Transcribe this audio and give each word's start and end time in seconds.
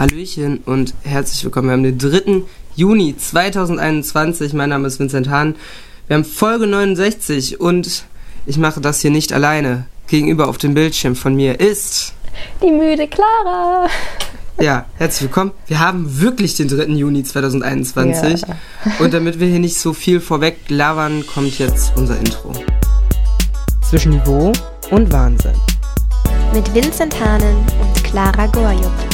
Hallöchen 0.00 0.62
und 0.64 0.94
herzlich 1.02 1.44
willkommen. 1.44 1.68
Wir 1.68 1.72
haben 1.74 1.82
den 1.82 1.98
3. 1.98 2.42
Juni 2.74 3.14
2021. 3.18 4.54
Mein 4.54 4.70
Name 4.70 4.88
ist 4.88 4.98
Vincent 4.98 5.28
Hahn. 5.28 5.56
Wir 6.06 6.16
haben 6.16 6.24
Folge 6.24 6.66
69 6.66 7.60
und 7.60 8.04
ich 8.46 8.56
mache 8.56 8.80
das 8.80 9.02
hier 9.02 9.10
nicht 9.10 9.34
alleine. 9.34 9.84
Gegenüber 10.06 10.48
auf 10.48 10.56
dem 10.56 10.72
Bildschirm 10.72 11.16
von 11.16 11.34
mir 11.34 11.60
ist. 11.60 12.14
Die 12.62 12.70
müde 12.70 13.08
Clara. 13.08 13.90
Ja, 14.58 14.86
herzlich 14.96 15.28
willkommen. 15.28 15.50
Wir 15.66 15.80
haben 15.80 16.18
wirklich 16.18 16.56
den 16.56 16.68
3. 16.68 16.84
Juni 16.94 17.22
2021. 17.22 18.40
Ja. 18.40 18.56
Und 19.00 19.12
damit 19.12 19.38
wir 19.38 19.48
hier 19.48 19.58
nicht 19.58 19.76
so 19.76 19.92
viel 19.92 20.20
vorweg 20.20 20.56
labern, 20.68 21.26
kommt 21.26 21.58
jetzt 21.58 21.92
unser 21.96 22.18
Intro. 22.18 22.54
Zwischen 23.86 24.12
Niveau 24.12 24.50
und 24.90 25.12
Wahnsinn. 25.12 25.60
Mit 26.54 26.74
Vincent 26.74 27.20
Hahnen 27.20 27.58
und 27.82 28.02
Clara 28.02 28.46
Gorjuk. 28.46 29.09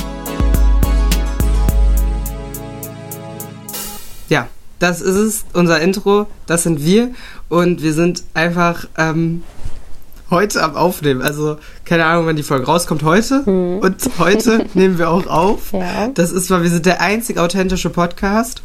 Das 4.79 5.01
ist 5.01 5.15
es, 5.17 5.45
unser 5.53 5.81
Intro. 5.81 6.27
Das 6.47 6.63
sind 6.65 6.85
wir. 6.85 7.11
Und 7.49 7.83
wir 7.83 7.93
sind 7.93 8.25
einfach 8.35 8.87
ähm, 8.99 9.43
heute 10.31 10.63
am 10.63 10.77
Aufnehmen. 10.77 11.23
Also, 11.23 11.57
keine 11.85 12.05
Ahnung, 12.05 12.27
wann 12.27 12.37
die 12.37 12.43
Folge 12.43 12.67
rauskommt. 12.67 13.03
Heute. 13.03 13.41
Und 13.43 13.97
heute 14.19 14.67
nehmen 14.75 14.99
wir 14.99 15.11
auch 15.11 15.27
auf. 15.27 15.73
Ja. 15.73 16.09
Das 16.09 16.33
ist, 16.33 16.51
weil 16.51 16.63
wir 16.63 16.71
sind 16.71 16.87
der 16.87 17.01
einzig 17.01 17.39
authentische 17.39 17.91
Podcast. 17.91 18.63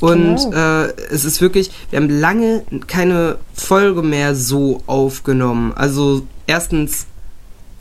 Und 0.00 0.36
Genau. 0.36 0.52
äh, 0.56 0.92
es 1.10 1.24
ist 1.24 1.40
wirklich, 1.42 1.70
wir 1.90 1.98
haben 1.98 2.08
lange 2.08 2.64
keine 2.86 3.36
Folge 3.54 4.02
mehr 4.02 4.34
so 4.34 4.82
aufgenommen. 4.86 5.72
Also 5.74 6.22
erstens 6.46 7.06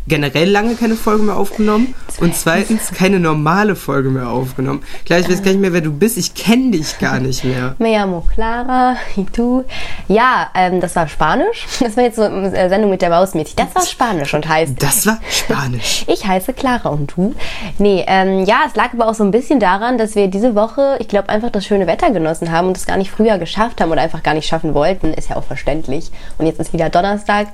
generell 0.09 0.49
lange 0.49 0.75
keine 0.75 0.95
Folge 0.95 1.23
mehr 1.23 1.37
aufgenommen 1.37 1.93
und 2.19 2.35
zweitens 2.35 2.91
keine 2.91 3.19
normale 3.19 3.75
Folge 3.75 4.09
mehr 4.09 4.29
aufgenommen. 4.29 4.83
Klar, 5.05 5.19
ich 5.19 5.29
weiß 5.29 5.41
gar 5.43 5.51
nicht 5.51 5.61
mehr, 5.61 5.71
wer 5.71 5.81
du 5.81 5.93
bist. 5.93 6.17
Ich 6.17 6.33
kenne 6.33 6.71
dich 6.71 6.99
gar 6.99 7.19
nicht 7.19 7.45
mehr. 7.45 7.75
Me 7.79 7.93
llamo 7.93 8.25
Clara, 8.33 8.97
y 9.15 9.25
tú? 9.31 9.63
Ja, 10.07 10.49
ähm, 10.55 10.81
das 10.81 10.95
war 10.95 11.07
Spanisch. 11.07 11.65
Das 11.79 11.95
war 11.95 12.03
jetzt 12.03 12.17
so 12.17 12.23
eine 12.23 12.53
äh, 12.57 12.67
Sendung 12.67 12.89
mit 12.89 13.01
der 13.01 13.09
Maus 13.09 13.33
mäßig. 13.33 13.55
Das 13.55 13.73
war 13.73 13.85
Spanisch 13.85 14.33
und 14.33 14.49
heißt 14.49 14.73
Das 14.79 15.05
war 15.05 15.19
Spanisch. 15.29 16.05
Ich 16.07 16.25
heiße 16.25 16.53
Clara 16.53 16.89
und 16.89 17.13
du? 17.15 17.35
Nee, 17.77 18.03
ähm, 18.07 18.43
ja, 18.45 18.61
es 18.67 18.75
lag 18.75 18.93
aber 18.93 19.07
auch 19.07 19.13
so 19.13 19.23
ein 19.23 19.31
bisschen 19.31 19.59
daran, 19.59 19.97
dass 19.97 20.15
wir 20.15 20.27
diese 20.27 20.55
Woche, 20.55 20.97
ich 20.99 21.07
glaube, 21.07 21.29
einfach 21.29 21.51
das 21.51 21.65
schöne 21.65 21.87
Wetter 21.87 22.11
genossen 22.11 22.51
haben 22.51 22.67
und 22.67 22.77
es 22.77 22.87
gar 22.87 22.97
nicht 22.97 23.11
früher 23.11 23.37
geschafft 23.37 23.79
haben 23.79 23.91
oder 23.91 24.01
einfach 24.01 24.23
gar 24.23 24.33
nicht 24.33 24.47
schaffen 24.47 24.73
wollten. 24.73 25.13
Ist 25.13 25.29
ja 25.29 25.35
auch 25.35 25.43
verständlich. 25.43 26.11
Und 26.37 26.47
jetzt 26.47 26.59
ist 26.59 26.73
wieder 26.73 26.89
Donnerstag, 26.89 27.47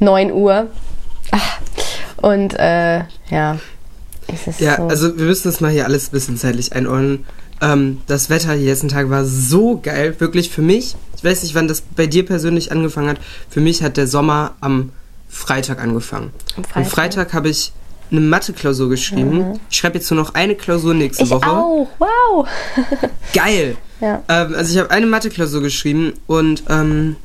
9 0.00 0.32
Uhr. 0.32 0.66
Ach, 1.30 1.58
und 2.18 2.54
äh, 2.58 2.98
ja, 3.30 3.58
es 4.32 4.46
ist 4.46 4.60
Ja, 4.60 4.76
so. 4.76 4.82
also 4.88 5.18
wir 5.18 5.26
müssen 5.26 5.48
das 5.48 5.60
mal 5.60 5.70
hier 5.70 5.84
alles 5.84 6.08
ein 6.08 6.12
bisschen 6.12 6.36
zeitlich 6.36 6.72
einordnen. 6.72 7.24
Ähm, 7.60 8.02
das 8.06 8.28
Wetter 8.28 8.56
die 8.56 8.66
letzten 8.66 8.88
Tage 8.88 9.08
war 9.10 9.24
so 9.24 9.78
geil, 9.82 10.14
wirklich 10.18 10.50
für 10.50 10.62
mich. 10.62 10.94
Ich 11.16 11.24
weiß 11.24 11.42
nicht, 11.42 11.54
wann 11.54 11.68
das 11.68 11.80
bei 11.80 12.06
dir 12.06 12.26
persönlich 12.26 12.70
angefangen 12.72 13.08
hat. 13.08 13.18
Für 13.48 13.60
mich 13.60 13.82
hat 13.82 13.96
der 13.96 14.06
Sommer 14.06 14.54
am 14.60 14.92
Freitag 15.28 15.80
angefangen. 15.80 16.32
Am 16.56 16.64
Am 16.74 16.84
Freitag? 16.84 16.90
Freitag 16.90 17.32
habe 17.34 17.48
ich 17.48 17.72
eine 18.10 18.20
Mathe-Klausur 18.20 18.88
geschrieben. 18.88 19.58
Ich 19.70 19.78
schreibe 19.78 19.98
jetzt 19.98 20.10
nur 20.10 20.20
noch 20.20 20.34
eine 20.34 20.54
Klausur 20.54 20.94
nächste 20.94 21.24
ich 21.24 21.30
Woche. 21.30 21.50
auch, 21.50 21.88
wow. 21.98 22.46
Geil! 23.32 23.76
Ja. 24.00 24.22
Ähm, 24.28 24.54
also 24.54 24.72
ich 24.72 24.78
habe 24.78 24.90
eine 24.90 25.06
Mathe-Klausur 25.06 25.62
geschrieben 25.62 26.12
und 26.26 26.62
ähm, 26.68 27.16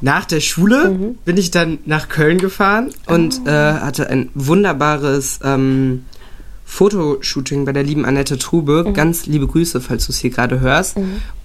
nach 0.00 0.24
der 0.24 0.40
Schule 0.40 0.90
Mhm. 0.90 1.18
bin 1.24 1.36
ich 1.36 1.50
dann 1.50 1.78
nach 1.86 2.08
Köln 2.08 2.38
gefahren 2.38 2.90
und 3.06 3.40
Ah. 3.46 3.78
äh, 3.78 3.80
hatte 3.80 4.08
ein 4.10 4.28
wunderbares 4.34 5.40
ähm, 5.42 6.04
Fotoshooting 6.64 7.64
bei 7.64 7.72
der 7.72 7.82
lieben 7.82 8.04
Annette 8.04 8.38
Trube. 8.38 8.84
Mhm. 8.86 8.94
Ganz 8.94 9.26
liebe 9.26 9.46
Grüße, 9.46 9.80
falls 9.80 10.06
du 10.06 10.12
es 10.12 10.18
hier 10.18 10.30
gerade 10.30 10.60
hörst. 10.60 10.96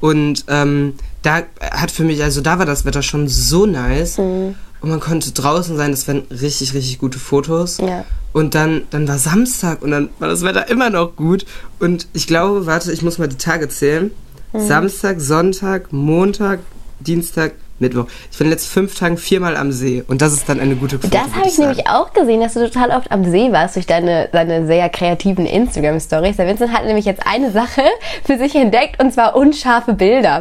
Und 0.02 0.44
ähm, 0.50 0.94
da 1.22 1.44
hat 1.72 1.92
für 1.92 2.04
mich, 2.04 2.22
also 2.22 2.42
da 2.42 2.59
war 2.59 2.66
das 2.66 2.84
Wetter 2.86 3.02
schon 3.02 3.28
so 3.30 3.66
nice. 3.66 4.18
Mhm. 4.18 4.56
Und 4.81 4.90
man 4.90 5.00
konnte 5.00 5.31
draußen 5.31 5.78
sein, 5.78 5.91
das 5.91 6.08
waren 6.09 6.24
richtig, 6.30 6.74
richtig 6.74 7.00
gute 7.00 7.18
Fotos. 7.18 7.78
Ja. 7.78 8.03
Und 8.34 8.53
dann, 8.53 8.81
dann 8.90 9.08
war 9.08 9.18
Samstag 9.18 9.81
und 9.81 9.91
dann 9.91 10.09
war 10.20 10.28
das 10.28 10.41
Wetter 10.44 10.70
immer 10.70 10.90
noch 10.90 11.16
gut. 11.16 11.46
Und 11.80 12.08
ich 12.12 12.28
glaube, 12.28 12.66
warte, 12.66 12.91
ich 12.91 13.02
muss 13.02 13.18
mal 13.18 13.30
die 13.30 13.38
Tage 13.38 13.70
zählen. 13.70 14.12
Samstag, 14.56 15.20
Sonntag, 15.22 15.91
Montag, 15.94 16.59
Dienstag, 17.00 17.53
Mittwoch. 17.79 18.06
Ich 18.31 18.38
bin 18.38 18.45
in 18.45 18.50
den 18.51 18.53
letzten 18.57 18.72
fünf 18.72 18.97
Tagen 18.97 19.17
viermal 19.17 19.57
am 19.57 19.72
See. 19.72 20.03
Und 20.07 20.22
das 20.22 20.34
ist 20.34 20.47
dann 20.47 20.59
eine 20.59 20.75
gute 20.75 20.97
Quote. 21.00 21.09
Das 21.11 21.34
habe 21.35 21.47
ich 21.47 21.56
sagen. 21.56 21.69
nämlich 21.69 21.88
auch 21.89 22.13
gesehen, 22.13 22.41
dass 22.41 22.53
du 22.53 22.61
total 22.69 22.91
oft 22.91 23.11
am 23.11 23.29
See 23.29 23.51
warst 23.51 23.75
durch 23.75 23.85
deine, 23.88 24.29
deine 24.31 24.66
sehr 24.67 24.89
kreativen 24.89 25.45
Instagram-Stories. 25.45 26.38
Der 26.38 26.47
Vincent 26.47 26.72
hat 26.72 26.85
nämlich 26.85 27.06
jetzt 27.06 27.25
eine 27.25 27.51
Sache 27.51 27.81
für 28.25 28.38
sich 28.38 28.56
entdeckt 28.56 29.01
und 29.01 29.11
zwar 29.13 29.35
unscharfe 29.35 29.94
Bilder. 29.94 30.39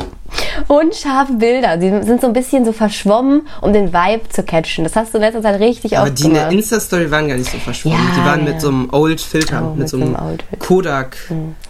Unscharfe 0.69 1.35
Bilder. 1.35 1.77
Die 1.77 1.89
sind 2.05 2.21
so 2.21 2.27
ein 2.27 2.33
bisschen 2.33 2.65
so 2.65 2.73
verschwommen, 2.73 3.47
um 3.61 3.73
den 3.73 3.93
Vibe 3.93 4.29
zu 4.29 4.43
catchen. 4.43 4.85
Das 4.85 4.97
hast 4.97 5.13
du 5.13 5.19
in 5.19 5.25
letzter 5.25 5.43
Zeit 5.43 5.61
richtig 5.61 5.97
Aber 5.99 6.09
oft 6.09 6.19
die 6.19 6.25
in 6.25 6.35
der 6.35 6.45
gemacht. 6.45 6.57
Insta-Story 6.57 7.11
waren 7.11 7.29
gar 7.29 7.37
nicht 7.37 7.51
so 7.51 7.59
verschwommen. 7.59 7.99
Ja, 7.99 8.21
die 8.21 8.27
waren 8.27 8.47
ja. 8.47 8.53
mit 8.53 8.61
so 8.61 8.69
einem 8.69 8.89
Old-Filter, 8.93 9.63
Oh, 9.65 9.71
mit, 9.71 9.79
mit 9.81 9.89
so 9.89 9.97
einem 9.97 10.15
einem 10.17 10.27
Old-Filter. 10.31 10.67
Kodak 10.67 11.17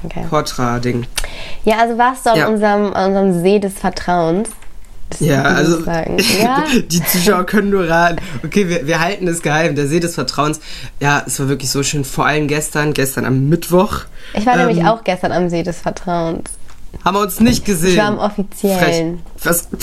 okay. 0.04 0.24
Ja, 1.64 1.78
also 1.78 1.98
warst 1.98 2.26
du 2.26 2.30
an 2.30 2.38
Ja. 2.38 2.48
unserem, 2.48 2.92
an 2.92 3.06
unserem 3.16 3.42
See 3.42 3.58
des 3.58 3.74
Vertrauens. 3.74 4.48
Das 5.12 5.20
Ja, 5.20 5.42
also. 5.42 5.78
Ja. 6.42 6.64
die 6.88 7.04
Zuschauer 7.04 7.44
können 7.44 7.70
nur 7.70 7.88
raten. 7.88 8.16
Okay, 8.44 8.68
wir, 8.68 8.86
wir 8.86 9.00
halten 9.00 9.28
es 9.28 9.42
geheim. 9.42 9.74
Der 9.74 9.86
See 9.86 10.00
des 10.00 10.14
Vertrauens. 10.14 10.60
Ja, 11.00 11.22
es 11.26 11.38
war 11.38 11.48
wirklich 11.48 11.70
so 11.70 11.82
schön. 11.82 12.04
Vor 12.04 12.26
allem 12.26 12.48
gestern, 12.48 12.94
gestern 12.94 13.24
am 13.24 13.48
Mittwoch. 13.48 14.00
Ich 14.34 14.46
war 14.46 14.56
nämlich 14.56 14.78
Ähm, 14.78 14.86
auch 14.86 15.04
gestern 15.04 15.32
am 15.32 15.48
See 15.48 15.62
des 15.62 15.80
Vertrauens. 15.80 16.50
Haben 17.04 17.16
wir 17.16 17.20
uns 17.20 17.40
nicht 17.40 17.64
gesehen. 17.64 17.92
Ich 17.92 17.96
war 17.96 18.06
am 18.06 18.18
offiziellen. 18.18 19.20
Frech. 19.36 19.44
Was? 19.44 19.68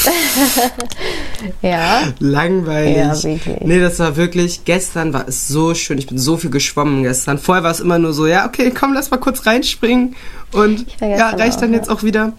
Ja. 1.61 2.01
Langweilig. 2.19 2.97
Ja, 2.97 3.23
wirklich. 3.23 3.61
Nee, 3.61 3.79
das 3.79 3.97
war 3.99 4.15
wirklich, 4.17 4.65
gestern 4.65 5.13
war 5.13 5.27
es 5.27 5.47
so 5.47 5.73
schön. 5.73 5.97
Ich 5.97 6.07
bin 6.07 6.17
so 6.17 6.37
viel 6.37 6.49
geschwommen 6.49 7.03
gestern. 7.03 7.37
Vorher 7.37 7.63
war 7.63 7.71
es 7.71 7.79
immer 7.79 7.97
nur 7.97 8.13
so, 8.13 8.27
ja, 8.27 8.45
okay, 8.45 8.71
komm, 8.77 8.93
lass 8.93 9.09
mal 9.09 9.17
kurz 9.17 9.45
reinspringen. 9.45 10.15
Und 10.51 10.85
ja, 10.99 11.29
reicht 11.29 11.57
auch, 11.57 11.61
dann 11.61 11.71
ja. 11.71 11.77
jetzt 11.77 11.89
auch 11.89 12.03
wieder. 12.03 12.33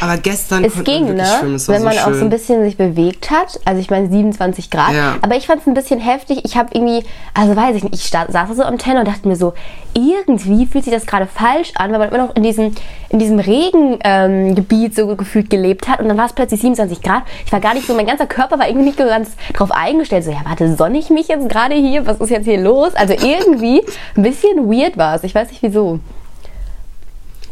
Aber 0.00 0.16
gestern 0.16 0.64
Es 0.64 0.82
ging, 0.84 1.14
ne? 1.14 1.26
schwimmen. 1.38 1.54
Es 1.56 1.68
Wenn 1.68 1.78
so 1.80 1.84
man 1.84 1.94
schön. 1.94 2.02
auch 2.02 2.14
so 2.14 2.24
ein 2.24 2.30
bisschen 2.30 2.62
sich 2.62 2.76
bewegt 2.76 3.30
hat. 3.30 3.60
Also 3.64 3.80
ich 3.80 3.90
meine 3.90 4.08
27 4.08 4.70
Grad. 4.70 4.92
Ja. 4.92 5.16
Aber 5.22 5.36
ich 5.36 5.46
fand 5.46 5.60
es 5.60 5.66
ein 5.66 5.74
bisschen 5.74 6.00
heftig. 6.00 6.40
Ich 6.44 6.56
habe 6.56 6.70
irgendwie, 6.72 7.04
also 7.34 7.54
weiß 7.56 7.76
ich 7.76 7.84
nicht, 7.84 7.94
ich 7.94 8.10
saß 8.10 8.56
so 8.56 8.62
am 8.62 8.78
Tenner 8.78 9.00
und 9.00 9.08
dachte 9.08 9.26
mir 9.28 9.36
so, 9.36 9.54
irgendwie 9.94 10.66
fühlt 10.66 10.84
sich 10.84 10.92
das 10.92 11.06
gerade 11.06 11.26
falsch 11.26 11.72
an, 11.76 11.92
weil 11.92 11.98
man 11.98 12.08
immer 12.08 12.18
noch 12.26 12.36
in 12.36 12.42
diesem, 12.42 12.74
in 13.10 13.18
diesem 13.18 13.38
Regengebiet 13.38 14.98
ähm, 14.98 15.08
so 15.08 15.16
gefühlt 15.16 15.50
gelebt 15.50 15.88
hat. 15.88 16.00
Und 16.00 16.08
dann 16.08 16.16
war 16.18 16.26
es 16.26 16.32
plötzlich 16.32 16.60
27 16.60 17.02
Grad. 17.02 17.22
Ich 17.46 17.52
war 17.52 17.60
gar 17.60 17.74
nicht 17.74 17.86
so, 17.86 17.94
mein 17.94 18.06
ganzer 18.06 18.26
Körper 18.26 18.58
war 18.58 18.68
irgendwie 18.68 18.86
nicht 18.86 18.98
so 18.98 19.04
ganz 19.04 19.30
drauf 19.52 19.70
eingestellt. 19.70 20.24
So, 20.24 20.30
ja, 20.30 20.40
warte, 20.44 20.74
sonne 20.76 20.98
ich 20.98 21.10
mich 21.10 21.28
jetzt 21.28 21.48
gerade 21.48 21.74
hier? 21.74 22.06
Was 22.06 22.20
ist 22.20 22.30
jetzt 22.30 22.44
hier 22.44 22.60
los? 22.60 22.94
Also 22.94 23.14
irgendwie 23.14 23.82
ein 24.16 24.22
bisschen 24.22 24.70
weird 24.70 24.96
war 24.96 25.14
es. 25.16 25.24
Ich 25.24 25.34
weiß 25.34 25.48
nicht 25.50 25.62
wieso. 25.62 26.00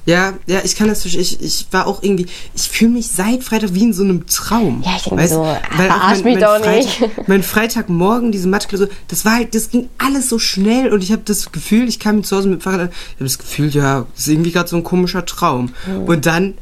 Ja, 0.04 0.32
ja, 0.48 0.58
ich 0.64 0.74
kann 0.74 0.88
das 0.88 1.02
verstehen. 1.02 1.20
Ich, 1.22 1.40
ich 1.40 1.66
war 1.70 1.86
auch 1.86 2.02
irgendwie, 2.02 2.26
ich 2.56 2.68
fühle 2.68 2.90
mich 2.90 3.08
seit 3.08 3.44
Freitag 3.44 3.72
wie 3.74 3.82
in 3.84 3.92
so 3.92 4.02
einem 4.02 4.26
Traum. 4.26 4.82
Ja, 4.84 4.96
ich 4.96 5.02
denke 5.04 5.22
Weißt 5.22 5.32
so, 5.34 5.42
Weil 5.42 5.86
verarsch 5.86 6.24
mich 6.24 6.38
doch 6.38 6.58
nicht. 6.58 6.88
Freitag, 6.90 7.10
mein 7.28 7.42
Freitagmorgen, 7.44 8.32
diese 8.32 8.48
Matheklausur, 8.48 8.88
das 9.06 9.24
war 9.24 9.34
halt, 9.36 9.54
das 9.54 9.70
ging 9.70 9.88
alles 9.98 10.28
so 10.28 10.40
schnell 10.40 10.92
und 10.92 11.04
ich 11.04 11.12
habe 11.12 11.22
das 11.24 11.52
Gefühl, 11.52 11.88
ich 11.88 12.00
kam 12.00 12.24
zu 12.24 12.36
Hause 12.36 12.48
mit 12.48 12.58
dem 12.60 12.62
Fahrrad 12.62 12.90
ich 12.90 13.14
habe 13.14 13.24
das 13.24 13.38
Gefühl, 13.38 13.68
ja, 13.70 14.06
das 14.14 14.22
ist 14.26 14.28
irgendwie 14.28 14.50
gerade 14.50 14.68
so 14.68 14.76
ein 14.76 14.82
komischer 14.82 15.24
Traum. 15.24 15.72
Hm. 15.84 16.02
Und 16.04 16.26
dann, 16.26 16.54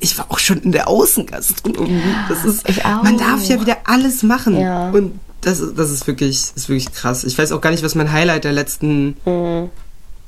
ich 0.00 0.18
war 0.18 0.26
auch 0.30 0.40
schon 0.40 0.58
in 0.58 0.72
der 0.72 0.88
Außengastronomie. 0.88 2.02
Das 2.28 2.44
ist, 2.44 2.68
ich 2.68 2.84
auch. 2.84 3.04
man 3.04 3.16
darf 3.16 3.44
ja 3.44 3.60
wieder 3.60 3.76
alles 3.84 4.24
machen. 4.24 4.58
Ja. 4.60 4.90
Und 4.90 5.20
das, 5.42 5.60
ist- 5.60 5.78
das 5.78 5.90
ist 5.92 6.08
wirklich, 6.08 6.50
ist 6.56 6.68
wirklich 6.68 6.92
krass. 6.92 7.22
Ich 7.22 7.38
weiß 7.38 7.52
auch 7.52 7.60
gar 7.60 7.70
nicht, 7.70 7.84
was 7.84 7.94
mein 7.94 8.10
Highlight 8.10 8.42
der 8.42 8.52
letzten 8.52 9.16
Hm. 9.24 9.70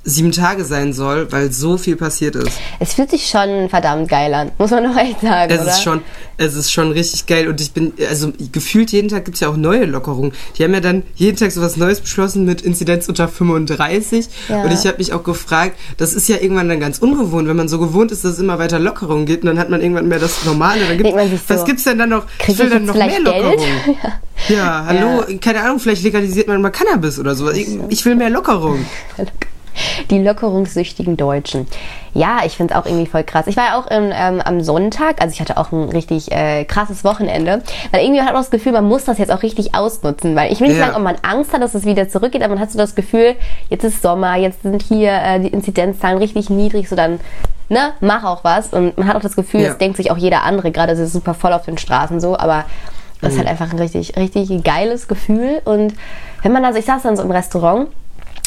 Sieben 0.07 0.33
Tage 0.33 0.65
sein 0.65 0.93
soll, 0.93 1.33
weil 1.33 1.51
so 1.51 1.79
viel 1.79 1.97
passiert 1.97 2.37
ist. 2.37 2.53
Es 2.79 2.93
fühlt 2.95 3.11
sich 3.11 3.27
schon 3.29 3.69
verdammt 3.71 4.09
geil 4.09 4.35
an, 4.35 4.53
muss 4.59 4.71
man 4.71 4.85
doch 4.93 4.97
echt 4.97 5.21
sagen, 5.23 5.51
Es 5.53 5.61
oder? 5.63 5.71
ist 5.71 5.83
schon, 5.83 6.03
es 6.37 6.55
ist 6.55 6.71
schon 6.73 6.93
richtig 6.93 7.27
geil 7.27 7.49
und 7.49 7.61
ich 7.61 7.73
bin, 7.73 7.93
also 8.09 8.31
gefühlt 8.53 8.93
jeden 8.93 9.09
Tag 9.09 9.25
gibt's 9.25 9.41
ja 9.41 9.49
auch 9.49 9.57
neue 9.57 9.87
Lockerungen. 9.87 10.33
Die 10.59 10.65
haben 10.65 10.75
ja 10.75 10.81
dann 10.81 11.05
jeden 11.15 11.37
Tag 11.39 11.51
sowas 11.53 11.77
Neues 11.77 12.01
beschlossen 12.01 12.45
mit 12.45 12.61
Inzidenz 12.63 13.09
unter 13.09 13.29
35 13.29 14.29
Ja. 14.49 14.63
und 14.63 14.73
ich 14.73 14.87
habe 14.87 14.99
mich 14.99 15.13
auch 15.15 15.23
gefragt, 15.25 15.79
das 15.97 16.13
ist 16.13 16.29
ja 16.29 16.37
irgendwann 16.37 16.69
dann 16.69 16.81
ganz 16.81 16.99
ungewohnt, 16.99 17.49
wenn 17.49 17.57
man 17.57 17.69
so 17.69 17.79
gewohnt 17.79 18.13
ist, 18.13 18.25
dass 18.25 18.33
es 18.33 18.39
immer 18.41 18.59
weiter 18.59 18.79
Lockerungen 18.79 19.25
gibt 19.27 19.45
und 19.45 19.49
dann 19.49 19.59
hat 19.59 19.71
man 19.71 19.81
irgendwann 19.81 20.09
mehr 20.09 20.19
das 20.19 20.45
Normale. 20.45 20.81
Dann 20.87 20.99
gibt, 20.99 21.11
so, 21.11 21.39
was 21.55 21.65
gibt's 21.65 21.85
denn 21.85 21.99
dann 21.99 22.11
noch? 22.11 22.27
krieg 22.39 22.51
ich 22.55 22.59
will 22.59 22.67
ich 22.67 22.73
dann 22.73 22.85
noch 22.85 22.95
mehr? 22.95 23.21
Lockerungen. 23.21 23.59
Ja, 24.49 24.85
hallo, 24.87 25.25
keine 25.41 25.63
Ahnung, 25.63 25.79
vielleicht 25.79 26.03
legalisiert 26.03 26.49
man 26.49 26.61
mal 26.61 26.71
Cannabis 26.71 27.19
oder 27.21 27.35
so. 27.35 27.51
Ich, 27.53 27.69
ich 27.89 28.05
will 28.05 28.17
mehr 28.17 28.29
Lockerung. 28.31 28.85
Die 30.11 30.19
lockerungssüchtigen 30.23 31.17
Deutschen. 31.17 31.67
Ja, 32.13 32.39
ich 32.47 32.57
finde 32.57 32.75
es 32.75 32.81
auch 32.81 32.87
irgendwie 32.87 33.07
voll 33.07 33.25
krass. 33.25 33.47
Ich 33.49 33.57
war 33.57 33.65
ja 33.65 33.79
auch 33.79 33.89
in, 33.91 34.13
ähm, 34.15 34.41
am 34.45 34.61
Sonntag, 34.61 35.21
also 35.21 35.33
ich 35.33 35.41
hatte 35.41 35.57
auch 35.57 35.73
ein 35.73 35.89
richtig 35.89 36.31
äh, 36.31 36.65
krasses 36.65 37.03
Wochenende, 37.03 37.63
weil 37.91 38.03
irgendwie 38.05 38.21
hat 38.21 38.33
man 38.33 38.37
das 38.43 38.51
Gefühl, 38.51 38.71
man 38.73 38.85
muss 38.87 39.05
das 39.05 39.19
jetzt 39.19 39.33
auch 39.33 39.43
richtig 39.43 39.75
ausnutzen, 39.75 40.37
weil 40.37 40.53
ich 40.53 40.61
will 40.61 40.69
nicht 40.69 40.77
Ja. 40.79 40.85
sagen, 40.87 40.97
ob 40.97 41.03
man 41.03 41.17
Angst 41.23 41.53
hat, 41.53 41.61
dass 41.61 41.75
es 41.75 41.85
wieder 41.85 42.09
zurückgeht, 42.09 42.43
aber 42.43 42.55
man 42.55 42.61
hat 42.63 42.71
so 42.71 42.79
das 42.79 42.95
Gefühl, 42.95 43.35
jetzt 43.69 43.83
ist 43.85 44.01
Sommer, 44.03 44.37
jetzt 44.37 44.63
sind 44.63 44.83
hier 44.83 45.11
äh, 45.13 45.41
die 45.41 45.49
Inzidenzzahlen 45.49 46.19
richtig 46.19 46.51
niedrig, 46.51 46.89
so 46.89 46.95
dann, 46.95 47.19
ne, 47.69 47.93
mach 48.01 48.23
auch 48.23 48.45
was. 48.45 48.69
Und 48.69 48.97
man 48.97 49.09
hat 49.09 49.17
auch 49.17 49.21
das 49.23 49.35
Gefühl, 49.35 49.63
Ja. 49.63 49.69
das 49.71 49.79
denkt 49.79 49.97
sich 49.97 50.13
auch 50.13 50.17
jeder 50.19 50.45
andere, 50.45 50.71
gerade 50.71 50.93
ist 50.93 51.01
es 51.01 51.13
super 51.13 51.35
voll 51.35 51.53
auf 51.53 51.65
den 51.65 51.79
Straßen 51.79 52.21
so, 52.21 52.39
aber 52.39 52.65
das 53.21 53.33
ist 53.33 53.39
halt 53.39 53.49
einfach 53.49 53.73
ein 53.73 53.79
richtig, 53.79 54.17
richtig 54.17 54.63
geiles 54.63 55.09
Gefühl. 55.09 55.63
Und 55.65 55.95
wenn 56.43 56.53
man 56.53 56.65
also, 56.65 56.79
ich 56.79 56.85
saß 56.85 57.03
dann 57.03 57.17
so 57.17 57.23
im 57.23 57.31
Restaurant, 57.31 57.89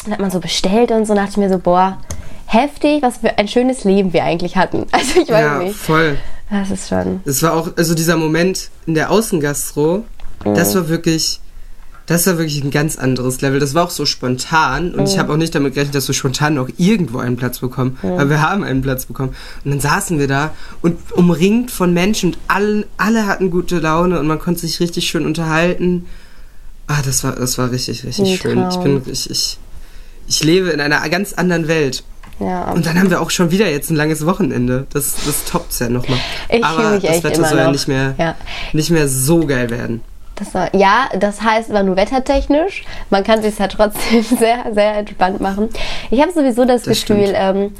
dann 0.04 0.12
hat 0.12 0.20
man 0.20 0.30
so 0.30 0.40
bestellt 0.40 0.90
und 0.90 1.06
so, 1.06 1.14
dachte 1.14 1.30
ich 1.32 1.36
mir 1.36 1.48
so, 1.48 1.58
boah, 1.58 1.98
heftig, 2.46 3.02
was 3.02 3.18
für 3.18 3.36
ein 3.38 3.48
schönes 3.48 3.84
Leben 3.84 4.12
wir 4.12 4.24
eigentlich 4.24 4.56
hatten. 4.56 4.86
Also 4.92 5.20
ich 5.20 5.28
weiß 5.28 5.40
Ja, 5.44 5.58
nicht. 5.58 5.76
voll. 5.76 6.16
Das 6.50 6.70
ist 6.70 6.88
schon. 6.88 7.20
Es 7.26 7.42
war 7.42 7.52
auch, 7.54 7.70
also 7.76 7.94
dieser 7.94 8.16
Moment 8.16 8.70
in 8.86 8.94
der 8.94 9.10
Außengastro, 9.10 10.04
das 10.44 10.74
war 10.74 10.88
wirklich, 10.88 11.40
das 12.06 12.26
war 12.26 12.38
wirklich 12.38 12.64
ein 12.64 12.70
ganz 12.70 12.96
anderes 12.96 13.42
Level. 13.42 13.60
Das 13.60 13.74
war 13.74 13.84
auch 13.84 13.90
so 13.90 14.06
spontan 14.06 14.94
und 14.94 15.06
ich 15.06 15.18
habe 15.18 15.30
auch 15.30 15.36
nicht 15.36 15.54
damit 15.54 15.74
gerechnet, 15.74 15.94
dass 15.94 16.08
wir 16.08 16.14
spontan 16.14 16.54
noch 16.54 16.70
irgendwo 16.78 17.18
einen 17.18 17.36
Platz 17.36 17.58
bekommen. 17.58 17.98
Aber 18.02 18.30
wir 18.30 18.40
haben 18.40 18.64
einen 18.64 18.80
Platz 18.80 19.04
bekommen. 19.04 19.34
Und 19.64 19.72
dann 19.72 19.80
saßen 19.80 20.18
wir 20.18 20.26
da 20.26 20.52
und 20.80 20.96
umringt 21.12 21.70
von 21.70 21.92
Menschen 21.92 22.30
und 22.30 22.38
alle, 22.48 22.86
alle 22.96 23.26
hatten 23.26 23.50
gute 23.50 23.78
Laune 23.78 24.18
und 24.18 24.26
man 24.26 24.38
konnte 24.38 24.60
sich 24.62 24.80
richtig 24.80 25.06
schön 25.06 25.26
unterhalten. 25.26 26.06
Ah, 26.86 27.02
das 27.04 27.24
war, 27.24 27.32
das 27.32 27.58
war 27.58 27.70
richtig, 27.70 28.04
richtig 28.06 28.40
schön. 28.40 28.66
Ich 28.70 28.76
bin 28.78 28.96
richtig, 29.06 29.58
ich 30.28 30.44
lebe 30.44 30.68
in 30.70 30.80
einer 30.80 31.06
ganz 31.08 31.32
anderen 31.32 31.68
Welt. 31.68 32.04
Ja. 32.40 32.70
Und 32.70 32.86
dann 32.86 32.98
haben 32.98 33.10
wir 33.10 33.20
auch 33.20 33.30
schon 33.30 33.50
wieder 33.50 33.68
jetzt 33.68 33.90
ein 33.90 33.96
langes 33.96 34.24
Wochenende. 34.24 34.86
Das, 34.92 35.16
das 35.26 35.44
toppt's 35.44 35.80
ja 35.80 35.88
nochmal. 35.88 36.18
Ich 36.48 36.64
Aber 36.64 36.90
mich 36.90 37.02
das 37.02 37.16
echt 37.16 37.24
Wetter 37.24 37.44
soll 37.44 37.58
ja 37.58 37.70
nicht 37.70 37.88
mehr, 37.88 38.14
Ja. 38.16 38.34
nicht 38.72 38.90
mehr 38.90 39.08
so 39.08 39.44
geil 39.44 39.70
werden. 39.70 40.02
Das 40.36 40.54
war, 40.54 40.72
ja, 40.72 41.08
das 41.18 41.42
heißt 41.42 41.70
aber 41.70 41.82
nur 41.82 41.96
wettertechnisch. 41.96 42.84
Man 43.10 43.24
kann 43.24 43.42
sich 43.42 43.58
ja 43.58 43.66
trotzdem 43.66 44.22
sehr, 44.38 44.66
sehr 44.72 44.98
entspannt 44.98 45.40
machen. 45.40 45.68
Ich 46.12 46.20
habe 46.20 46.30
sowieso 46.30 46.64
das, 46.64 46.82
Das 46.84 47.04
Gefühl, 47.04 47.32
ähm, 47.34 47.72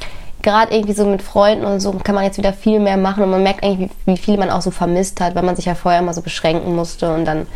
gerade 0.42 0.74
irgendwie 0.74 0.94
so 0.94 1.06
mit 1.06 1.22
Freunden 1.22 1.64
und 1.64 1.78
so 1.78 1.92
kann 1.92 2.16
man 2.16 2.24
jetzt 2.24 2.38
wieder 2.38 2.52
viel 2.52 2.80
mehr 2.80 2.96
machen 2.96 3.22
und 3.22 3.30
man 3.30 3.44
merkt 3.44 3.62
eigentlich, 3.62 3.90
wie, 4.06 4.12
wie 4.12 4.16
viel 4.16 4.38
man 4.38 4.50
auch 4.50 4.62
so 4.62 4.72
vermisst 4.72 5.20
hat, 5.20 5.36
weil 5.36 5.44
man 5.44 5.54
sich 5.54 5.66
ja 5.66 5.76
vorher 5.76 6.00
immer 6.00 6.14
so 6.14 6.20
beschränken 6.22 6.74
musste 6.74 7.12
und 7.14 7.24
dann 7.26 7.46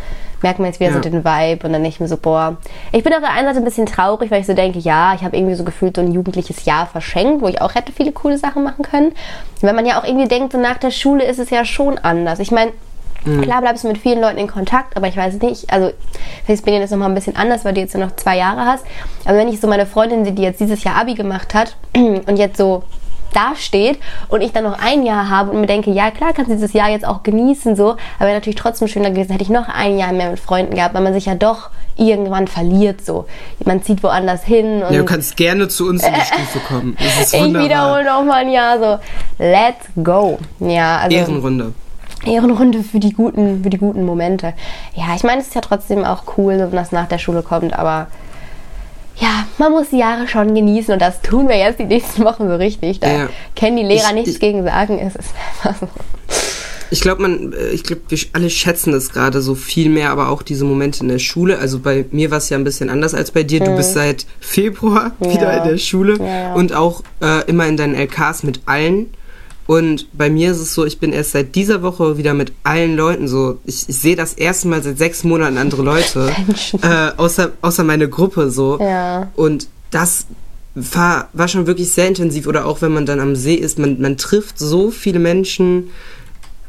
merkt 0.43 0.59
man 0.59 0.67
jetzt 0.67 0.81
wieder 0.81 0.91
Ja. 0.91 0.97
so 0.97 1.01
den 1.01 1.25
Vibe 1.25 1.67
und 1.67 1.73
dann 1.73 1.83
denke 1.83 1.89
ich 1.89 2.01
mir 2.01 2.09
so, 2.09 2.17
boah. 2.17 2.57
Ich 2.93 3.03
bin 3.03 3.13
auf 3.15 3.21
der 3.21 3.33
einen 3.33 3.47
Seite 3.49 3.59
ein 3.59 3.65
bisschen 3.65 3.87
traurig, 3.87 4.31
weil 4.31 4.41
ich 4.41 4.47
so 4.47 4.55
denke, 4.55 4.79
ja, 4.79 5.15
ich 5.15 5.23
habe 5.23 5.37
irgendwie 5.37 5.55
so 5.55 5.65
gefühlt 5.65 5.97
so 5.97 6.03
ein 6.03 6.13
jugendliches 6.13 6.65
Jahr 6.65 6.87
verschenkt, 6.87 7.43
wo 7.43 7.49
ich 7.49 7.61
auch 7.61 7.75
hätte 7.75 7.93
viele 7.93 8.13
coole 8.13 8.39
Sachen 8.39 8.63
machen 8.65 8.83
können. 8.85 9.13
Wenn 9.61 9.75
man 9.77 9.87
ja 9.87 10.01
auch 10.01 10.05
irgendwie 10.05 10.29
denkt, 10.29 10.53
so 10.53 10.59
nach 10.59 10.79
der 10.79 10.91
Schule 10.91 11.25
ist 11.25 11.39
es 11.39 11.51
ja 11.51 11.65
schon 11.65 11.99
anders. 11.99 12.39
Ich 12.39 12.51
meine, 12.51 12.73
Klar 13.43 13.61
bleibst 13.61 13.85
du 13.85 13.89
mit 13.89 13.99
vielen 13.99 14.21
Leuten 14.21 14.39
in 14.39 14.49
Kontakt, 14.49 14.97
aber 14.97 15.07
ich 15.07 15.17
weiß 15.17 15.35
nicht, 15.43 15.73
also 15.73 15.93
vielleicht 16.45 16.65
bin 16.65 16.75
ich 16.75 16.81
jetzt 16.81 16.91
noch 16.91 16.99
mal 16.99 17.07
ein 17.07 17.15
bisschen 17.15 17.37
anders, 17.37 17.65
weil 17.65 17.73
du 17.73 17.81
jetzt 17.81 17.95
ja 17.95 18.01
noch 18.01 18.17
zwei 18.17 18.37
Jahre 18.37 18.65
hast. 18.65 18.85
Aber 19.25 19.39
wenn 19.39 19.47
ich 19.47 19.61
so 19.61 19.69
meine 19.69 19.87
Freundin 19.87 20.25
sehe, 20.25 20.33
die 20.33 20.43
jetzt 20.43 20.59
dieses 20.59 20.83
Jahr 20.83 20.97
Abi 20.97 21.15
gemacht 21.15 21.55
hat 21.55 21.77
und 21.95 22.37
jetzt 22.37 22.57
so 22.57 22.83
dasteht 23.33 23.99
und 24.29 24.41
ich 24.41 24.53
dann 24.53 24.65
noch 24.65 24.79
ein 24.79 25.05
Jahr 25.05 25.29
habe 25.29 25.51
und 25.51 25.61
mir 25.61 25.67
denke, 25.67 25.91
ja 25.91 26.11
klar 26.11 26.33
kannst 26.33 26.51
du 26.51 26.55
dieses 26.55 26.73
Jahr 26.73 26.91
jetzt 26.91 27.07
auch 27.07 27.23
genießen, 27.23 27.77
so, 27.77 27.91
aber 28.19 28.27
wäre 28.27 28.35
natürlich 28.35 28.59
trotzdem 28.59 28.89
schöner 28.89 29.11
gewesen, 29.11 29.33
hätte 29.33 29.45
ich 29.45 29.51
noch 29.51 29.69
ein 29.69 29.99
Jahr 29.99 30.13
mehr 30.13 30.31
mit 30.31 30.41
Freunden 30.41 30.75
gehabt, 30.75 30.95
weil 30.95 31.03
man 31.03 31.15
sich 31.15 31.27
ja 31.27 31.35
doch 31.35 31.71
irgendwann 31.97 32.49
verliert, 32.49 33.05
so. 33.05 33.27
Man 33.65 33.83
zieht 33.83 34.03
woanders 34.03 34.45
hin 34.45 34.83
und 34.83 34.93
Ja, 34.93 34.99
du 34.99 35.05
kannst 35.05 35.37
gerne 35.37 35.69
zu 35.69 35.89
uns 35.89 36.03
in 36.05 36.13
die 36.15 36.21
Stufe 36.27 36.59
kommen. 36.67 36.97
Ich 36.99 37.33
wiederhole 37.33 38.05
noch 38.05 38.25
mal 38.25 38.45
ein 38.45 38.51
Jahr, 38.51 38.79
so. 38.79 38.99
Let's 39.39 39.87
go. 40.03 40.39
Ja, 40.61 40.99
also. 40.99 41.17
Ehrenrunde. 41.17 41.75
Ehrenrunde 42.25 42.83
für 42.83 43.01
die 43.01 43.13
guten, 43.13 43.63
für 43.63 43.71
die 43.71 43.79
guten 43.79 44.05
Momente. 44.05 44.55
Ja, 44.95 45.15
ich 45.17 45.25
meine, 45.25 45.41
es 45.41 45.49
ist 45.49 45.55
ja 45.55 45.61
trotzdem 45.61 46.05
auch 46.05 46.23
cool, 46.37 46.59
wenn 46.59 46.71
das 46.71 46.93
nach 46.93 47.09
der 47.09 47.19
Schule 47.19 47.43
kommt, 47.43 47.77
aber 47.77 48.07
ja, 49.17 49.47
man 49.59 49.73
muss 49.73 49.91
die 49.91 49.99
Jahre 49.99 50.27
schon 50.29 50.55
genießen 50.55 50.93
und 50.95 51.01
das 51.03 51.21
tun 51.23 51.49
wir 51.49 51.57
jetzt 51.59 51.79
die 51.79 51.85
nächsten 51.85 52.25
Wochen 52.25 52.49
so 52.49 52.57
richtig. 52.57 53.01
Da 53.01 53.09
Ja. 53.11 53.29
können 53.59 53.77
die 53.77 53.83
Lehrer 53.85 54.09
Ich- 54.09 54.15
nichts 54.15 54.31
ich- 54.33 54.41
gegen 54.41 54.65
sagen. 54.65 54.99
Es 54.99 55.15
ist 55.17 55.31
einfach 55.63 55.81
so. 55.81 55.89
Ich 56.91 57.01
glaube, 57.01 57.23
man, 57.23 57.55
äh, 57.55 57.69
ich 57.71 57.85
glaube, 57.85 58.03
wir 58.09 58.19
alle 58.35 58.51
schätzen 58.51 58.93
das 58.93 59.11
gerade 59.13 59.41
so 59.41 59.55
viel 59.55 59.89
mehr, 59.89 60.11
aber 60.11 60.29
auch 60.29 60.43
diese 60.43 60.67
Momente 60.67 61.01
in 61.01 61.09
der 61.09 61.19
Schule. 61.21 61.59
Also 61.59 61.79
bei 61.79 62.05
mir 62.11 62.31
war 62.31 62.37
es 62.39 62.51
ja 62.51 62.59
ein 62.59 62.65
bisschen 62.65 62.91
anders 62.91 63.15
als 63.15 63.31
bei 63.31 63.45
dir. 63.45 63.61
Du 63.61 63.75
bist 63.77 63.95
seit 63.95 64.27
Februar 64.41 65.13
wieder 65.21 65.63
in 65.63 65.69
der 65.71 65.79
Schule 65.79 66.19
Ja, 66.19 66.27
ja. 66.27 66.53
und 66.55 66.75
auch 66.75 67.03
äh, 67.23 67.45
immer 67.47 67.67
in 67.67 67.79
deinen 67.79 67.95
LKs 67.95 68.43
mit 68.43 68.61
allen. 68.67 69.07
Und 69.67 70.09
bei 70.17 70.29
mir 70.29 70.51
ist 70.51 70.59
es 70.59 70.75
so, 70.75 70.85
ich 70.85 70.99
bin 70.99 71.13
erst 71.13 71.33
seit 71.33 71.55
dieser 71.55 71.83
Woche 71.83 72.19
wieder 72.19 72.35
mit 72.35 72.53
allen 72.65 72.97
Leuten 72.97 73.29
so. 73.29 73.59
Ich, 73.65 73.89
ich 73.89 73.97
sehe 73.97 74.17
das 74.17 74.35
erste 74.35 74.69
Mal 74.69 74.83
seit 74.83 74.99
sechs 74.99 75.23
Monaten 75.25 75.57
andere 75.59 75.83
Leute. 75.83 76.31
Äh, 76.83 77.13
außer, 77.17 77.53
außer 77.61 77.85
meine 77.85 78.09
Gruppe 78.09 78.51
so. 78.51 78.79
Ja. 78.81 79.31
Und 79.37 79.69
das 79.91 80.27
war, 80.75 81.29
war 81.33 81.49
schon 81.49 81.67
wirklich 81.67 81.93
sehr 81.93 82.09
intensiv. 82.09 82.47
Oder 82.47 82.67
auch 82.67 82.83
wenn 82.83 82.93
man 82.93 83.07
dann 83.07 83.21
am 83.21 83.37
See 83.37 83.55
ist, 83.55 83.79
man, 83.79 84.01
man 84.01 84.17
trifft 84.17 84.59
so 84.59 84.91
viele 84.91 85.19
Menschen, 85.19 85.91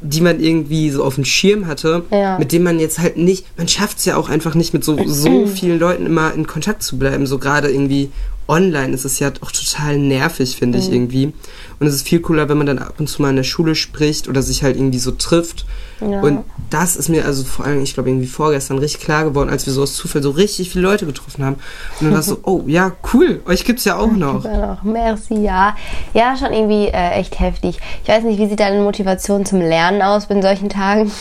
die 0.02 0.20
man 0.22 0.40
irgendwie 0.42 0.90
so 0.90 1.04
auf 1.04 1.16
dem 1.16 1.24
Schirm 1.26 1.66
hatte, 1.66 2.04
Ja. 2.12 2.38
mit 2.38 2.52
denen 2.52 2.66
man 2.66 2.80
jetzt 2.80 3.00
halt 3.00 3.16
nicht, 3.18 3.46
man 3.58 3.70
schafft 3.70 4.00
es 4.00 4.06
ja 4.06 4.18
auch 4.18 4.28
einfach 4.30 4.54
nicht, 4.54 4.74
mit 4.74 4.84
so, 4.84 4.98
so 5.08 5.48
vielen 5.56 5.80
Leuten 5.80 6.06
immer 6.06 6.34
in 6.34 6.46
Kontakt 6.46 6.84
zu 6.84 7.00
bleiben. 7.00 7.26
So 7.26 7.40
gerade 7.40 7.72
irgendwie 7.72 8.12
online 8.48 8.94
ist 8.94 9.06
es 9.06 9.20
ja 9.20 9.32
auch 9.42 9.52
total 9.52 9.98
nervig, 9.98 10.58
finde 10.58 10.78
Mhm. 10.78 10.84
ich 10.84 10.92
irgendwie. 10.92 11.34
Und 11.80 11.88
es 11.88 11.96
ist 11.96 12.08
viel 12.08 12.20
cooler, 12.20 12.50
wenn 12.50 12.58
man 12.58 12.68
dann 12.68 12.80
ab 12.80 12.96
und 13.00 13.08
zu 13.10 13.22
mal 13.22 13.30
in 13.30 13.36
der 13.38 13.44
Schule 13.44 13.76
spricht 13.76 14.28
oder 14.28 14.42
sich 14.42 14.64
halt 14.64 14.76
irgendwie 14.76 15.00
so 15.00 15.12
trifft. 15.12 15.66
Ja. 16.02 16.22
Und 16.22 16.44
das 16.70 16.96
ist 16.96 17.10
mir 17.10 17.26
also 17.26 17.44
vor 17.44 17.66
allem, 17.66 17.82
ich 17.84 17.94
glaube, 17.94 18.10
irgendwie 18.10 18.28
vorgestern 18.28 18.78
richtig 18.78 19.02
klar 19.02 19.24
geworden, 19.24 19.50
als 19.50 19.66
wir 19.66 19.74
so 19.74 19.82
aus 19.84 19.96
Zufall 19.96 20.22
so 20.24 20.32
richtig 20.32 20.70
viele 20.70 20.84
Leute 20.84 21.06
getroffen 21.06 21.46
haben. 21.46 21.56
Und 22.00 22.06
dann 22.06 22.12
war 22.14 22.20
es 22.20 22.26
so, 22.28 22.40
oh 22.44 22.64
ja, 22.68 22.92
cool, 23.14 23.42
euch 23.46 23.64
gibt's 23.66 23.86
ja 23.86 23.98
auch 23.98 24.12
noch. 24.12 24.44
Ja, 24.44 24.68
noch. 24.76 24.84
Merci, 24.84 25.36
ja. 25.36 25.76
Ja, 26.14 26.36
schon 26.38 26.52
irgendwie 26.52 26.88
äh, 26.88 27.12
echt 27.20 27.40
heftig. 27.40 27.80
Ich 28.04 28.10
weiß 28.10 28.24
nicht, 28.24 28.40
wie 28.40 28.48
sieht 28.48 28.60
deine 28.60 28.82
Motivation 28.82 29.46
zum 29.46 29.60
Lernen 29.60 30.02
aus 30.02 30.26
in 30.26 30.42
solchen 30.42 30.70
Tagen? 30.70 31.12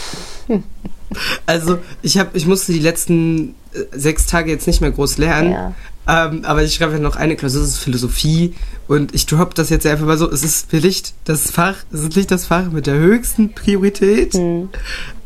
Also 1.46 1.78
ich 2.00 2.18
habe, 2.18 2.30
ich 2.34 2.46
musste 2.46 2.72
die 2.72 2.78
letzten 2.78 3.54
äh, 3.74 3.80
sechs 3.92 4.26
Tage 4.26 4.50
jetzt 4.50 4.66
nicht 4.66 4.80
mehr 4.80 4.90
groß 4.90 5.18
lernen. 5.18 5.52
Ja. 5.52 5.74
Ähm, 6.08 6.44
aber 6.44 6.62
ich 6.64 6.74
schreibe 6.74 6.94
ja 6.94 6.98
noch 6.98 7.16
eine 7.16 7.36
Klausur, 7.36 7.60
das 7.60 7.70
ist 7.70 7.78
Philosophie. 7.78 8.54
Und 8.88 9.14
ich 9.14 9.26
droppe 9.26 9.54
das 9.54 9.70
jetzt 9.70 9.86
einfach 9.86 10.06
mal 10.06 10.18
so. 10.18 10.30
Es 10.30 10.42
ist 10.42 10.68
vielleicht 10.68 11.14
das 11.24 11.50
Fach, 11.50 11.76
es 11.92 12.00
ist 12.00 12.16
nicht 12.16 12.30
das 12.30 12.46
Fach 12.46 12.70
mit 12.72 12.86
der 12.86 12.94
höchsten 12.96 13.52
Priorität. 13.54 14.34
Hm. 14.34 14.68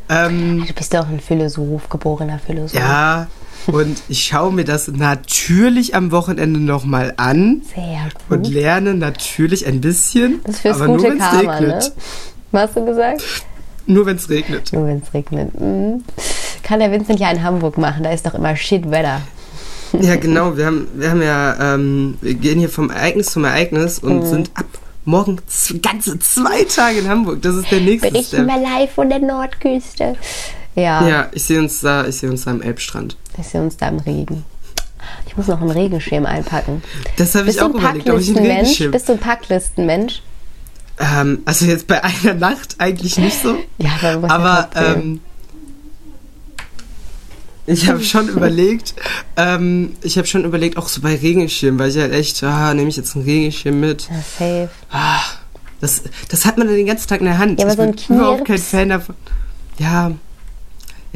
Ähm, 0.08 0.64
Du 0.66 0.72
bist 0.74 0.92
doch 0.94 1.08
ein 1.08 1.20
Philosoph, 1.20 1.88
geborener 1.88 2.38
Philosoph. 2.38 2.78
ja, 2.78 3.26
und 3.66 4.00
ich 4.08 4.22
schaue 4.24 4.52
mir 4.52 4.64
das 4.64 4.86
natürlich 4.86 5.94
am 5.96 6.12
Wochenende 6.12 6.60
nochmal 6.60 7.14
an 7.16 7.62
Sehr 7.74 8.08
und 8.28 8.44
gut. 8.44 8.52
lerne 8.52 8.94
natürlich 8.94 9.66
ein 9.66 9.80
bisschen. 9.80 10.40
Das 10.44 10.56
ist 10.56 10.60
fürs 10.60 10.76
aber 10.80 10.86
gute 10.86 11.02
nur, 11.02 11.10
wenn 11.12 11.18
es 11.20 11.24
Karma, 11.30 11.56
regnet. 11.56 11.82
ne? 11.84 11.92
Was 12.52 12.62
hast 12.68 12.76
du 12.76 12.84
gesagt? 12.84 13.22
Nur 13.88 14.06
wenn 14.06 14.16
es 14.16 14.28
regnet. 14.28 14.72
Nur 14.72 14.86
wenn 14.86 14.98
es 14.98 15.12
regnet. 15.14 15.60
Mhm. 15.60 16.04
Kann 16.62 16.78
der 16.78 16.92
Vincent 16.92 17.18
ja 17.18 17.30
in 17.30 17.42
Hamburg 17.42 17.76
machen, 17.78 18.04
da 18.04 18.10
ist 18.12 18.24
doch 18.26 18.34
immer 18.34 18.54
shit 18.54 18.88
Wetter. 18.90 19.20
Ja, 20.02 20.16
genau. 20.16 20.56
Wir 20.56 20.66
haben, 20.66 20.88
wir 20.94 21.10
haben 21.10 21.22
ja, 21.22 21.74
ähm, 21.74 22.16
wir 22.20 22.34
gehen 22.34 22.58
hier 22.58 22.68
vom 22.68 22.90
Ereignis 22.90 23.26
zum 23.28 23.44
Ereignis 23.44 23.98
und 23.98 24.18
Mhm. 24.20 24.26
sind 24.26 24.50
ab 24.54 24.66
morgen 25.04 25.38
ganze 25.82 26.18
zwei 26.18 26.64
Tage 26.64 26.98
in 26.98 27.08
Hamburg. 27.08 27.40
Das 27.42 27.54
ist 27.56 27.70
der 27.70 27.80
nächste 27.80 28.10
Berichten 28.10 28.36
Step. 28.36 28.46
wir 28.46 28.56
live 28.62 28.90
von 28.92 29.08
der 29.08 29.20
Nordküste. 29.20 30.16
Ja, 30.74 31.06
Ja, 31.08 31.28
ich 31.32 31.44
sehe 31.44 31.58
uns 31.60 31.80
da, 31.80 32.06
ich 32.06 32.16
sehe 32.16 32.30
uns 32.30 32.44
da 32.44 32.50
am 32.50 32.60
Elbstrand. 32.62 33.16
ich 33.38 33.46
sehe 33.46 33.62
uns 33.62 33.76
da 33.76 33.88
im 33.88 33.98
Regen. 34.00 34.44
Ich 35.26 35.36
muss 35.36 35.46
noch 35.46 35.60
einen 35.60 35.70
Regenschirm 35.70 36.26
einpacken. 36.26 36.82
Das 37.16 37.34
habe 37.36 37.48
ich 37.48 37.60
auch 37.62 37.68
überlegt, 37.70 38.10
ob 38.10 38.18
ich 38.18 38.36
einen? 38.36 38.44
Regenschirm. 38.46 38.90
Bist 38.90 39.08
du 39.08 39.12
ein 39.12 39.18
Packlistenmensch? 39.20 40.22
Ähm, 40.98 41.40
also 41.44 41.66
jetzt 41.66 41.86
bei 41.86 42.02
einer 42.04 42.34
Nacht 42.34 42.74
eigentlich 42.78 43.16
nicht 43.18 43.40
so. 43.40 43.56
Ja, 43.78 43.90
aber 44.02 44.30
Aber 44.30 44.68
ähm, 44.74 45.20
ich 47.66 47.88
habe 47.88 48.00
schon 48.02 48.28
überlegt, 48.28 48.94
ähm, 49.36 49.96
ich 50.02 50.18
habe 50.18 50.26
schon 50.26 50.44
überlegt, 50.44 50.76
auch 50.76 50.88
so 50.88 51.00
bei 51.00 51.14
Regenschirmen, 51.16 51.78
weil 51.78 51.90
ich 51.90 51.98
halt 51.98 52.12
echt, 52.12 52.42
ah, 52.42 52.72
nehme 52.74 52.88
ich 52.88 52.96
jetzt 52.96 53.16
einen 53.16 53.24
Regenschirm 53.24 53.80
mit. 53.80 54.08
Ja, 54.08 54.16
safe. 54.38 54.68
Ah, 54.90 55.20
das, 55.80 56.02
das 56.28 56.44
hat 56.46 56.58
man 56.58 56.66
dann 56.66 56.76
den 56.76 56.86
ganzen 56.86 57.08
Tag 57.08 57.20
in 57.20 57.26
der 57.26 57.38
Hand. 57.38 57.60
Ja, 57.60 57.66
aber 57.66 57.72
ich 57.72 57.76
so 57.76 57.82
ein 57.82 57.94
bin 58.08 58.16
überhaupt 58.16 58.44
kein. 58.44 58.58
Fan 58.58 58.88
davon. 58.88 59.14
Ja, 59.78 60.12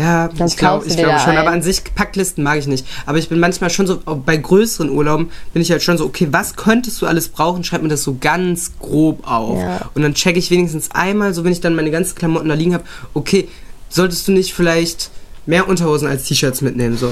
ja, 0.01 0.31
Sonst 0.35 0.53
ich 0.53 0.59
glaube 0.59 0.87
ich 0.87 0.97
da 0.97 1.19
schon. 1.19 1.31
einen. 1.31 1.39
Aber 1.39 1.51
an 1.51 1.63
sich, 1.63 1.83
Packlisten 1.95 2.43
mag 2.43 2.59
ich 2.59 2.67
nicht. 2.67 2.87
Aber 3.05 3.19
ich 3.19 3.29
bin 3.29 3.39
manchmal 3.39 3.69
schon 3.69 3.87
so, 3.87 3.99
bei 3.99 4.37
größeren 4.39 4.89
Urlauben 4.89 5.31
bin 5.53 5.61
ich 5.61 5.71
halt 5.71 5.83
schon 5.83 5.99
so, 5.99 6.07
okay, 6.07 6.29
was 6.31 6.57
könntest 6.57 7.03
du 7.03 7.07
alles 7.07 7.29
brauchen? 7.29 7.65
Schreib 7.65 7.83
mir 7.83 7.89
das 7.89 8.03
so 8.03 8.17
ganz 8.19 8.73
grob 8.79 9.31
auf. 9.31 9.59
Ja. 9.59 9.91
Und 9.95 10.01
dann 10.03 10.15
checke 10.15 10.39
ich 10.39 10.51
wenigstens 10.51 10.91
einmal, 10.93 11.35
so 11.35 11.45
wenn 11.45 11.53
ich 11.53 11.61
dann 11.61 11.75
meine 11.75 11.91
ganzen 11.91 12.15
Klamotten 12.15 12.49
da 12.49 12.55
liegen 12.55 12.73
habe, 12.73 12.85
okay, 13.13 13.49
solltest 13.91 14.27
du 14.27 14.33
nicht 14.33 14.55
vielleicht 14.55 15.11
mehr 15.51 15.69
Unterhosen 15.69 16.09
als 16.09 16.25
T-Shirts 16.25 16.63
mitnehmen, 16.63 16.97
so. 16.97 17.11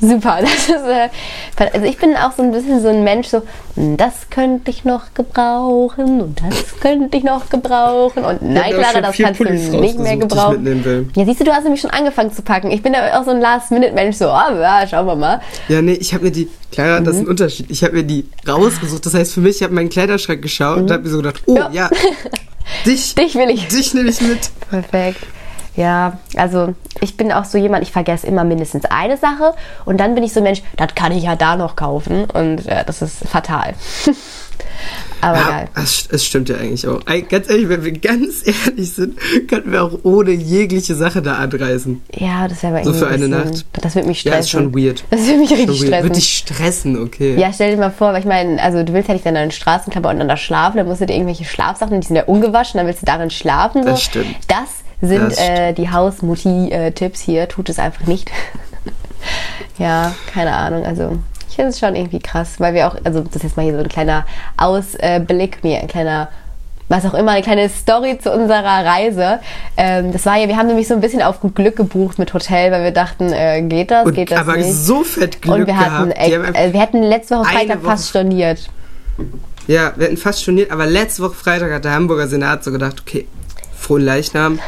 Super. 0.00 0.38
Das 0.42 0.68
ist, 0.68 0.70
äh, 0.70 1.08
also 1.74 1.86
ich 1.86 1.98
bin 1.98 2.14
auch 2.16 2.32
so 2.32 2.42
ein 2.42 2.52
bisschen 2.52 2.80
so 2.80 2.88
ein 2.88 3.04
Mensch, 3.04 3.28
so, 3.28 3.42
"Hm, 3.74 3.96
das 3.96 4.30
könnte 4.30 4.70
ich 4.70 4.84
noch 4.84 5.12
gebrauchen 5.12 6.20
und 6.22 6.40
das 6.40 6.80
könnte 6.80 7.18
ich 7.18 7.24
noch 7.24 7.50
gebrauchen. 7.50 8.24
Und 8.24 8.40
nein, 8.42 8.72
Clara, 8.72 9.00
das 9.02 9.16
kannst 9.18 9.40
du 9.40 9.44
nicht 9.80 9.98
mehr 9.98 10.16
gebrauchen. 10.16 11.10
Ja, 11.14 11.24
siehst 11.26 11.40
du, 11.40 11.44
du 11.44 11.52
hast 11.52 11.64
nämlich 11.64 11.80
schon 11.82 11.90
angefangen 11.90 12.32
zu 12.32 12.42
packen. 12.42 12.70
Ich 12.70 12.82
bin 12.82 12.94
aber 12.94 13.18
auch 13.20 13.24
so 13.24 13.30
ein 13.32 13.40
Last-Minute-Mensch, 13.40 14.16
so, 14.16 14.26
oh, 14.28 14.30
ja, 14.60 14.86
schauen 14.88 15.06
wir 15.06 15.16
mal. 15.16 15.40
Ja, 15.68 15.82
nee, 15.82 15.92
ich 15.94 16.14
habe 16.14 16.24
mir 16.24 16.30
die, 16.30 16.48
Clara, 16.72 17.00
das 17.00 17.14
ist 17.16 17.20
ein 17.20 17.24
Mhm. 17.24 17.30
Unterschied. 17.30 17.66
Ich 17.70 17.82
habe 17.84 17.94
mir 17.94 18.04
die 18.04 18.26
rausgesucht. 18.48 19.04
Das 19.04 19.12
heißt 19.14 19.34
für 19.34 19.40
mich, 19.40 19.56
ich 19.56 19.62
habe 19.62 19.74
meinen 19.74 19.90
Kleiderschrank 19.90 20.40
geschaut 20.40 20.78
und 20.78 20.90
habe 20.90 21.02
mir 21.02 21.10
so 21.10 21.18
gedacht, 21.18 21.42
oh 21.46 21.52
Mhm. 21.52 21.56
Ja. 21.58 21.70
ja, 21.72 21.90
dich, 22.86 23.14
Dich 23.16 23.34
will 23.34 23.50
ich. 23.50 23.68
dich 23.68 23.92
nehme 23.94 24.08
ich 24.08 24.20
mit. 24.22 24.38
Perfekt. 24.70 25.20
Ja, 25.76 26.18
also 26.36 26.74
ich 27.00 27.16
bin 27.16 27.32
auch 27.32 27.44
so 27.44 27.56
jemand, 27.58 27.82
ich 27.84 27.92
vergesse 27.92 28.26
immer 28.26 28.44
mindestens 28.44 28.84
eine 28.86 29.16
Sache 29.16 29.54
und 29.84 29.98
dann 29.98 30.14
bin 30.14 30.24
ich 30.24 30.32
so 30.32 30.40
ein 30.40 30.44
Mensch, 30.44 30.62
das 30.76 30.94
kann 30.94 31.12
ich 31.12 31.22
ja 31.24 31.36
da 31.36 31.56
noch 31.56 31.76
kaufen 31.76 32.24
und 32.24 32.66
äh, 32.66 32.84
das 32.84 33.02
ist 33.02 33.26
fatal. 33.28 33.74
Aber 35.22 35.36
Ja, 35.38 35.48
geil. 35.50 35.68
es, 35.74 36.08
es 36.10 36.24
stimmt 36.24 36.48
ja 36.48 36.56
eigentlich 36.56 36.86
auch. 36.88 37.00
Ganz 37.28 37.50
ehrlich, 37.50 37.68
wenn 37.68 37.84
wir 37.84 37.92
ganz 37.92 38.42
ehrlich 38.66 38.90
sind, 38.92 39.18
könnten 39.48 39.72
wir 39.72 39.82
auch 39.84 39.98
ohne 40.02 40.30
jegliche 40.30 40.94
Sache 40.94 41.20
da 41.20 41.34
anreisen. 41.34 42.02
Ja, 42.14 42.48
das 42.48 42.62
wäre 42.62 42.74
aber 42.74 42.84
So 42.84 42.90
irgendwie 42.90 42.98
für 43.00 43.06
eine 43.08 43.24
ein 43.24 43.30
bisschen, 43.30 43.50
Nacht. 43.54 43.66
Das 43.84 43.94
wird 43.94 44.06
mich 44.06 44.20
stressen. 44.20 44.34
Ja, 44.34 44.40
ist 44.40 44.50
schon 44.50 44.74
weird. 44.74 45.04
Das 45.10 45.26
wird 45.26 45.38
mich 45.38 45.50
richtig 45.50 45.66
Schon 45.66 45.74
weird. 45.76 45.86
stressen. 45.86 46.04
Wird 46.04 46.16
dich 46.16 46.28
stressen, 46.38 47.02
okay. 47.02 47.36
Ja, 47.38 47.52
stell 47.52 47.70
dir 47.72 47.76
mal 47.80 47.90
vor, 47.90 48.12
weil 48.12 48.20
ich 48.20 48.26
meine, 48.26 48.62
also 48.62 48.82
du 48.82 48.92
willst 48.94 49.08
ja 49.08 49.14
nicht 49.14 49.26
in 49.26 49.34
deinen 49.34 49.50
Straßenklamotten 49.50 50.26
da 50.26 50.36
schlafen, 50.36 50.78
dann 50.78 50.86
musst 50.86 51.00
du 51.02 51.06
dir 51.06 51.14
irgendwelche 51.14 51.44
Schlafsachen, 51.44 52.00
die 52.00 52.06
sind 52.06 52.16
ja 52.16 52.24
ungewaschen, 52.24 52.78
dann 52.78 52.86
willst 52.86 53.02
du 53.02 53.06
darin 53.06 53.30
schlafen. 53.30 53.82
So. 53.82 53.90
Das 53.90 54.02
stimmt. 54.02 54.34
Das 54.48 54.68
sind 55.00 55.38
äh, 55.38 55.72
die 55.72 55.90
Hausmutti-Tipps 55.90 57.20
hier. 57.20 57.48
Tut 57.48 57.68
es 57.68 57.78
einfach 57.78 58.06
nicht. 58.06 58.30
ja, 59.78 60.12
keine 60.32 60.52
Ahnung. 60.54 60.84
Also 60.84 61.18
ich 61.48 61.56
finde 61.56 61.70
es 61.70 61.78
schon 61.78 61.96
irgendwie 61.96 62.20
krass, 62.20 62.54
weil 62.58 62.74
wir 62.74 62.86
auch, 62.88 62.96
also 63.04 63.20
das 63.20 63.36
ist 63.36 63.42
jetzt 63.44 63.56
mal 63.56 63.62
hier 63.64 63.74
so 63.74 63.80
ein 63.80 63.88
kleiner 63.88 64.26
Ausblick, 64.56 65.62
mir 65.64 65.80
ein 65.80 65.88
kleiner 65.88 66.28
was 66.88 67.06
auch 67.06 67.14
immer, 67.14 67.30
eine 67.30 67.42
kleine 67.42 67.68
Story 67.68 68.18
zu 68.20 68.32
unserer 68.32 68.64
Reise. 68.84 69.38
Ähm, 69.76 70.10
das 70.10 70.26
war 70.26 70.36
ja, 70.38 70.48
wir 70.48 70.56
haben 70.56 70.66
nämlich 70.66 70.88
so 70.88 70.94
ein 70.94 71.00
bisschen 71.00 71.22
auf 71.22 71.38
gut 71.40 71.54
Glück 71.54 71.76
gebucht 71.76 72.18
mit 72.18 72.34
Hotel, 72.34 72.72
weil 72.72 72.82
wir 72.82 72.90
dachten, 72.90 73.32
äh, 73.32 73.62
geht 73.62 73.92
das, 73.92 74.06
Und 74.06 74.14
geht 74.14 74.32
das 74.32 74.40
aber 74.40 74.56
nicht. 74.56 74.72
so 74.74 75.04
fett 75.04 75.40
Glück 75.40 75.54
Und 75.54 75.66
wir 75.68 75.76
hatten, 75.76 76.08
gehabt. 76.10 76.56
äh, 76.56 76.72
wir 76.72 76.80
hätten 76.80 77.04
letzte 77.04 77.36
Woche 77.38 77.44
Freitag 77.44 77.78
Woche- 77.78 77.90
fast 77.90 78.08
storniert. 78.08 78.68
Ja, 79.68 79.92
wir 79.94 80.06
hatten 80.06 80.16
fast 80.16 80.42
storniert, 80.42 80.72
aber 80.72 80.84
letzte 80.86 81.22
Woche 81.22 81.34
Freitag 81.34 81.70
hat 81.72 81.84
der 81.84 81.92
Hamburger 81.92 82.26
Senat 82.26 82.64
so 82.64 82.72
gedacht, 82.72 82.96
okay, 83.00 83.28
frohen 83.78 84.02
Leichnam, 84.02 84.58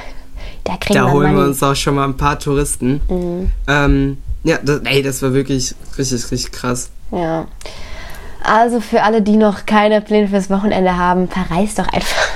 Da 0.64 0.76
kriegen 0.76 0.98
da 0.98 1.06
wir 1.06 1.12
holen 1.12 1.34
wir. 1.34 1.42
Mhm. 1.42 1.48
uns 1.48 1.62
auch 1.62 1.74
schon 1.74 1.94
mal 1.96 2.04
ein 2.04 2.16
paar 2.16 2.38
Touristen. 2.38 3.00
Ähm, 3.68 4.18
ja, 4.44 4.58
das, 4.62 4.80
ey, 4.84 5.02
das 5.02 5.22
war 5.22 5.34
wirklich 5.34 5.74
richtig, 5.98 6.30
richtig 6.30 6.52
krass. 6.52 6.90
Ja. 7.10 7.46
Also 8.44 8.80
für 8.80 9.02
alle, 9.02 9.22
die 9.22 9.36
noch 9.36 9.66
keine 9.66 10.00
Pläne 10.00 10.28
fürs 10.28 10.50
Wochenende 10.50 10.96
haben, 10.96 11.28
verreist 11.28 11.78
doch 11.78 11.88
einfach. 11.88 12.26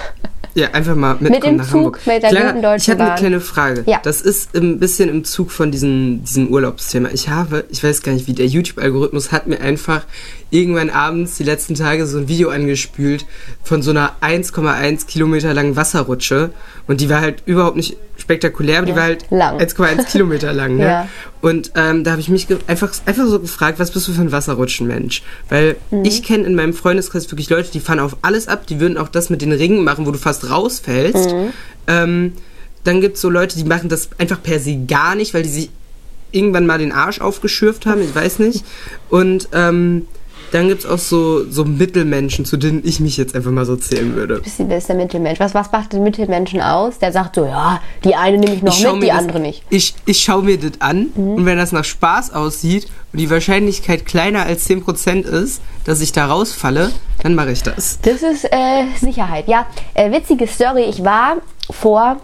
Ja, 0.55 0.71
einfach 0.71 0.95
mal 0.95 1.17
mitkommen 1.21 1.43
dem 1.43 1.57
nach 1.57 1.67
Zug, 1.67 1.75
Hamburg. 1.75 2.01
mit 2.07 2.23
der 2.23 2.31
Clara, 2.31 2.49
guten 2.53 2.63
Deutschen 2.63 2.83
ich 2.83 2.89
habe 2.91 3.01
eine 3.03 3.11
Bahn. 3.11 3.19
kleine 3.19 3.41
Frage. 3.41 3.85
Ja. 3.87 4.01
Das 4.03 4.23
ist 4.23 4.57
ein 4.57 4.79
bisschen 4.79 5.11
im 5.11 5.25
Zug 5.25 5.51
von 5.51 5.71
diesem, 5.71 6.25
diesem 6.25 6.49
Urlaubsthema. 6.49 7.11
Ich 7.13 7.29
habe, 7.29 7.65
ich 7.71 7.85
weiß 7.85 8.03
gar 8.03 8.13
nicht 8.13 8.27
wie, 8.27 8.33
der 8.33 8.47
YouTube-Algorithmus 8.47 9.33
hat 9.33 9.49
mir 9.49 9.61
einfach 9.61 10.07
irgendwann 10.51 10.91
abends 10.91 11.37
die 11.37 11.43
letzten 11.45 11.75
Tage 11.75 12.07
so 12.07 12.19
ein 12.19 12.29
Video 12.29 12.51
angespült 12.51 13.27
von 13.65 13.83
so 13.83 13.91
einer 13.91 14.13
1,1 14.21 15.07
Kilometer 15.07 15.53
langen 15.55 15.75
Wasserrutsche. 15.77 16.51
Und 16.87 17.01
die 17.01 17.11
war 17.11 17.21
halt 17.21 17.43
überhaupt 17.47 17.77
nicht 17.77 17.97
spektakulär, 18.17 18.79
aber 18.79 18.87
die 18.87 18.95
war 18.95 19.03
halt 19.03 19.27
lang. 19.31 19.59
1,1 19.59 20.05
Kilometer 20.13 20.53
lang. 20.53 20.77
Ne? 20.77 20.85
Ja. 20.85 21.09
Und 21.41 21.73
ähm, 21.75 22.05
da 22.05 22.13
habe 22.13 22.21
ich 22.21 22.29
mich 22.29 22.47
einfach, 22.69 22.93
einfach 23.07 23.27
so 23.27 23.41
gefragt, 23.41 23.79
was 23.79 23.91
bist 23.91 24.07
du 24.09 24.13
für 24.13 24.21
ein 24.21 24.33
Wasserrutschenmensch? 24.33 25.23
Weil 25.49 25.77
Mhm. 25.91 26.05
ich 26.05 26.23
kenne 26.23 26.45
in 26.45 26.55
meinem 26.55 26.75
Freundeskreis 26.75 27.31
wirklich 27.31 27.51
Leute, 27.51 27.71
die 27.73 27.81
fahren 27.81 27.99
auf 28.01 28.17
alles 28.23 28.47
ab, 28.49 28.67
die 28.67 28.81
würden 28.81 28.99
auch 28.99 29.09
das 29.09 29.31
mit 29.31 29.43
den 29.43 29.53
Ringen 29.53 29.83
machen, 29.85 30.07
wo 30.07 30.11
du 30.13 30.19
fast 30.19 30.49
rausfällst. 30.51 31.31
Mhm. 31.33 31.53
Ähm, 31.89 32.33
dann 32.85 33.01
gibt 33.01 33.17
es 33.17 33.21
so 33.21 33.31
Leute, 33.31 33.57
die 33.59 33.65
machen 33.65 33.89
das 33.89 34.11
einfach 34.19 34.41
per 34.43 34.61
se 34.61 34.77
gar 34.87 35.17
nicht, 35.17 35.35
weil 35.35 35.43
die 35.43 35.49
sich 35.49 35.71
irgendwann 36.33 36.67
mal 36.67 36.79
den 36.79 36.93
Arsch 36.93 37.21
aufgeschürft 37.21 37.87
haben, 37.87 38.01
ich 38.03 38.15
weiß 38.15 38.39
nicht. 38.41 38.65
Und 39.11 39.49
ähm, 39.53 40.07
dann 40.53 40.69
gibt 40.69 40.85
es 40.85 40.91
auch 40.91 40.99
so, 40.99 41.45
so 41.51 41.65
Mittelmenschen, 41.65 42.45
zu 42.45 42.57
denen 42.57 42.83
ich 42.85 43.01
mich 43.01 43.17
jetzt 43.17 43.35
einfach 43.35 43.51
mal 43.51 43.65
so 43.67 43.77
zählen 43.77 44.15
würde. 44.15 44.41
Bisschen 44.41 44.69
wer 44.69 44.79
ist 44.79 44.89
der 44.89 44.97
Mittelmensch. 44.97 45.41
Was, 45.41 45.55
was 45.55 45.71
macht 45.73 45.93
den 45.93 46.03
Mittelmenschen 46.03 46.61
aus? 46.61 46.99
Der 46.99 47.13
sagt 47.13 47.35
so, 47.37 47.45
ja, 47.47 47.81
die 48.05 48.15
eine 48.15 48.39
nehme 48.39 48.55
ich 48.55 48.63
noch 48.63 48.77
Ich 48.79 48.85
mit, 48.93 49.03
die 49.03 49.07
das- 49.09 49.19
andere 49.19 49.41
nicht. 49.41 49.63
Ich, 49.71 49.95
ich 50.07 50.21
schaue 50.23 50.43
mir 50.43 50.59
das 50.59 50.81
an 50.81 51.09
Mhm. 51.15 51.35
und 51.35 51.47
wenn 51.47 51.59
das 51.59 51.73
nach 51.73 51.85
Spaß 51.85 52.33
aussieht 52.33 52.87
und 53.13 53.19
die 53.21 53.31
Wahrscheinlichkeit 53.31 54.07
kleiner 54.07 54.45
als 54.47 54.67
10% 54.69 55.25
ist, 55.27 55.61
dass 55.85 56.01
ich 56.01 56.13
da 56.13 56.27
rausfalle, 56.27 56.91
dann 57.23 57.35
mache 57.35 57.53
ich 57.53 57.63
das. 57.63 57.99
Das 58.03 58.23
ist 58.23 58.45
äh, 58.45 58.85
Sicherheit. 59.01 59.49
Ja, 59.49 59.67
äh, 59.95 60.11
witzige 60.13 60.47
Story. 60.47 60.85
Ich 60.89 61.03
war 61.05 61.37
vor. 61.71 62.19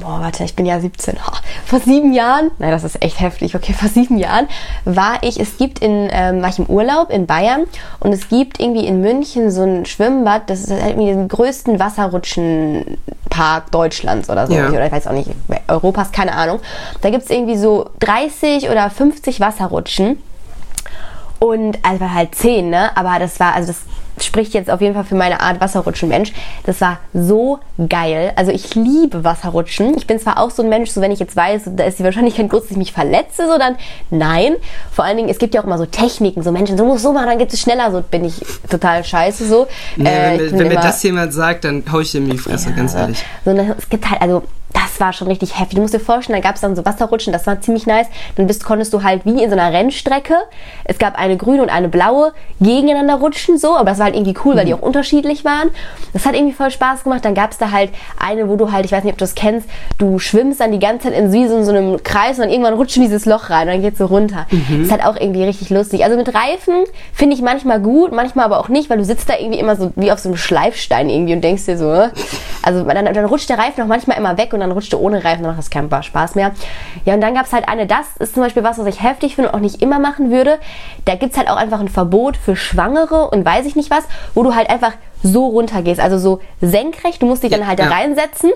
Boah, 0.00 0.20
warte, 0.20 0.44
ich 0.44 0.54
bin 0.54 0.66
ja 0.66 0.78
17. 0.78 1.16
Ha, 1.26 1.32
Vor 1.64 1.80
sieben 1.80 2.12
Jahren, 2.12 2.50
nein, 2.58 2.70
das 2.70 2.84
ist 2.84 3.02
echt 3.02 3.18
heftig, 3.20 3.54
okay, 3.56 3.72
vor 3.78 3.88
sieben 3.88 4.18
Jahren 4.18 4.46
war 4.84 5.22
ich, 5.22 5.40
es 5.40 5.56
gibt 5.56 5.78
in, 5.80 6.08
ähm, 6.12 6.42
war 6.42 6.48
ich 6.50 6.58
im 6.58 6.66
Urlaub 6.66 7.10
in 7.10 7.26
Bayern 7.26 7.64
und 7.98 8.12
es 8.12 8.28
gibt 8.28 8.60
irgendwie 8.60 8.86
in 8.86 9.00
München 9.00 9.50
so 9.50 9.62
ein 9.62 9.86
Schwimmbad, 9.86 10.48
das 10.50 10.60
ist 10.60 10.70
halt 10.70 10.84
irgendwie 10.90 11.06
den 11.12 11.28
größten 11.28 11.78
Wasserrutschenpark 11.78 13.70
Deutschlands 13.70 14.28
oder 14.30 14.46
so, 14.46 14.54
Ja. 14.54 14.68
oder 14.68 14.86
ich 14.86 14.92
weiß 14.92 15.06
auch 15.06 15.12
nicht, 15.12 15.30
Europas, 15.68 16.12
keine 16.12 16.34
Ahnung. 16.34 16.60
Da 17.00 17.10
gibt 17.10 17.24
es 17.24 17.30
irgendwie 17.30 17.56
so 17.56 17.90
30 18.00 18.68
oder 18.70 18.90
50 18.90 19.40
Wasserrutschen. 19.40 20.22
Und 21.38 21.78
also 21.82 22.10
halt 22.12 22.34
10, 22.34 22.68
ne? 22.68 22.94
Aber 22.98 23.18
das 23.18 23.40
war, 23.40 23.54
also 23.54 23.68
das 23.68 23.80
spricht 24.24 24.54
jetzt 24.54 24.70
auf 24.70 24.80
jeden 24.80 24.94
Fall 24.94 25.04
für 25.04 25.14
meine 25.14 25.40
Art 25.40 25.60
Wasserrutschen-Mensch. 25.60 26.32
Das 26.64 26.80
war 26.80 26.98
so 27.14 27.58
geil. 27.88 28.32
Also 28.36 28.52
ich 28.52 28.74
liebe 28.74 29.24
Wasserrutschen. 29.24 29.96
Ich 29.96 30.06
bin 30.06 30.18
zwar 30.18 30.38
auch 30.38 30.50
so 30.50 30.62
ein 30.62 30.68
Mensch, 30.68 30.90
so 30.90 31.00
wenn 31.00 31.10
ich 31.12 31.18
jetzt 31.18 31.36
weiß, 31.36 31.70
da 31.76 31.84
ist 31.84 31.98
die 31.98 32.04
Wahrscheinlichkeit 32.04 32.48
groß, 32.48 32.62
dass 32.62 32.70
ich 32.72 32.76
mich 32.76 32.92
verletze, 32.92 33.46
so 33.46 33.58
dann 33.58 33.76
nein. 34.10 34.56
Vor 34.92 35.04
allen 35.04 35.16
Dingen, 35.16 35.28
es 35.28 35.38
gibt 35.38 35.54
ja 35.54 35.60
auch 35.60 35.64
immer 35.64 35.78
so 35.78 35.86
Techniken, 35.86 36.42
so 36.42 36.52
Menschen, 36.52 36.76
so 36.76 36.84
musst 36.84 37.02
so 37.02 37.12
machen, 37.12 37.28
dann 37.28 37.38
geht 37.38 37.52
es 37.52 37.60
schneller. 37.60 37.90
So 37.90 38.02
bin 38.02 38.24
ich 38.24 38.34
total 38.68 39.04
scheiße 39.04 39.46
so. 39.46 39.66
Nee, 39.96 40.08
Äh, 40.08 40.38
wenn, 40.38 40.52
mir, 40.52 40.58
wenn 40.58 40.68
mir 40.68 40.74
das 40.74 41.02
jemand 41.02 41.32
sagt, 41.32 41.64
dann 41.64 41.82
hau 41.90 42.00
ich 42.00 42.14
ihm 42.14 42.24
in 42.24 42.32
die 42.32 42.38
Fresse, 42.38 42.72
ganz 42.72 42.94
ja, 42.94 43.00
ehrlich. 43.00 43.24
So, 43.44 43.50
es 43.50 43.88
gibt 43.88 44.10
halt, 44.10 44.22
also 44.22 44.42
das 44.72 45.00
war 45.00 45.12
schon 45.12 45.28
richtig 45.28 45.58
heftig. 45.58 45.76
Du 45.76 45.82
musst 45.82 45.94
dir 45.94 46.00
vorstellen, 46.00 46.40
da 46.40 46.46
gab 46.46 46.54
es 46.54 46.60
dann 46.60 46.76
so 46.76 46.84
Wasserrutschen, 46.84 47.32
das 47.32 47.46
war 47.46 47.60
ziemlich 47.60 47.86
nice. 47.86 48.06
Dann 48.36 48.46
bist, 48.46 48.64
konntest 48.64 48.92
du 48.92 49.02
halt 49.02 49.24
wie 49.24 49.42
in 49.42 49.50
so 49.50 49.56
einer 49.56 49.72
Rennstrecke, 49.72 50.34
es 50.84 50.98
gab 50.98 51.18
eine 51.18 51.36
grüne 51.36 51.62
und 51.62 51.70
eine 51.70 51.88
blaue, 51.88 52.32
gegeneinander 52.60 53.14
rutschen 53.14 53.58
so, 53.58 53.76
aber 53.76 53.90
das 53.90 53.98
war 53.98 54.06
halt 54.06 54.14
irgendwie 54.14 54.34
cool, 54.44 54.56
weil 54.56 54.66
die 54.66 54.74
auch 54.74 54.82
unterschiedlich 54.82 55.44
waren. 55.44 55.70
Das 56.12 56.26
hat 56.26 56.34
irgendwie 56.34 56.54
voll 56.54 56.70
Spaß 56.70 57.04
gemacht. 57.04 57.24
Dann 57.24 57.34
gab 57.34 57.52
es 57.52 57.58
da 57.58 57.70
halt 57.70 57.90
eine, 58.18 58.48
wo 58.48 58.56
du 58.56 58.70
halt, 58.70 58.84
ich 58.84 58.92
weiß 58.92 59.04
nicht, 59.04 59.12
ob 59.12 59.18
du 59.18 59.24
das 59.24 59.34
kennst, 59.34 59.68
du 59.98 60.18
schwimmst 60.18 60.60
dann 60.60 60.72
die 60.72 60.78
ganze 60.78 61.08
Zeit 61.08 61.18
in 61.18 61.30
so, 61.30 61.56
in 61.56 61.64
so 61.64 61.72
einem 61.72 62.02
Kreis 62.02 62.36
und 62.36 62.44
dann 62.44 62.50
irgendwann 62.50 62.74
rutscht 62.74 62.96
in 62.96 63.02
dieses 63.02 63.26
Loch 63.26 63.50
rein 63.50 63.68
und 63.68 63.74
dann 63.74 63.82
geht's 63.82 63.98
so 63.98 64.06
runter. 64.06 64.46
Das 64.50 64.86
ist 64.86 64.92
halt 64.92 65.04
auch 65.04 65.16
irgendwie 65.16 65.44
richtig 65.44 65.70
lustig. 65.70 66.04
Also 66.04 66.16
mit 66.16 66.34
Reifen 66.34 66.84
finde 67.12 67.34
ich 67.34 67.42
manchmal 67.42 67.80
gut, 67.80 68.12
manchmal 68.12 68.44
aber 68.44 68.60
auch 68.60 68.68
nicht, 68.68 68.90
weil 68.90 68.98
du 68.98 69.04
sitzt 69.04 69.28
da 69.28 69.34
irgendwie 69.38 69.58
immer 69.58 69.76
so 69.76 69.92
wie 69.96 70.12
auf 70.12 70.18
so 70.18 70.28
einem 70.28 70.36
Schleifstein 70.36 71.08
irgendwie 71.08 71.34
und 71.34 71.42
denkst 71.42 71.66
dir 71.66 71.78
so, 71.78 71.92
äh, 71.92 72.10
also 72.62 72.84
dann, 72.84 73.04
dann 73.12 73.24
rutscht 73.24 73.48
der 73.48 73.58
Reifen 73.58 73.82
auch 73.82 73.88
manchmal 73.88 74.18
immer 74.18 74.36
weg 74.36 74.52
und 74.52 74.59
dann 74.60 74.72
rutscht 74.72 74.92
du 74.92 74.98
ohne 74.98 75.24
Reifen, 75.24 75.42
dann 75.42 75.52
macht 75.52 75.58
das 75.58 75.70
keinen 75.70 75.90
Spaß 76.02 76.34
mehr. 76.34 76.52
Ja, 77.04 77.14
und 77.14 77.20
dann 77.20 77.34
gab 77.34 77.46
es 77.46 77.52
halt 77.52 77.68
eine, 77.68 77.86
das 77.86 78.16
ist 78.18 78.34
zum 78.34 78.42
Beispiel 78.42 78.62
was, 78.64 78.78
was 78.78 78.86
ich 78.86 79.02
heftig 79.02 79.34
finde 79.34 79.50
und 79.50 79.56
auch 79.56 79.60
nicht 79.60 79.82
immer 79.82 79.98
machen 79.98 80.30
würde. 80.30 80.58
Da 81.04 81.14
gibt 81.14 81.32
es 81.32 81.38
halt 81.38 81.48
auch 81.48 81.56
einfach 81.56 81.80
ein 81.80 81.88
Verbot 81.88 82.36
für 82.36 82.56
Schwangere 82.56 83.28
und 83.30 83.44
weiß 83.44 83.66
ich 83.66 83.76
nicht 83.76 83.90
was, 83.90 84.04
wo 84.34 84.42
du 84.42 84.54
halt 84.54 84.70
einfach 84.70 84.92
so 85.22 85.46
runtergehst, 85.48 86.00
also 86.00 86.16
so 86.18 86.40
senkrecht, 86.62 87.20
du 87.20 87.26
musst 87.26 87.42
dich 87.42 87.50
dann 87.50 87.60
Ja, 87.60 87.66
halt 87.66 87.78
da 87.78 87.84
ja. 87.84 87.90
reinsetzen 87.90 88.50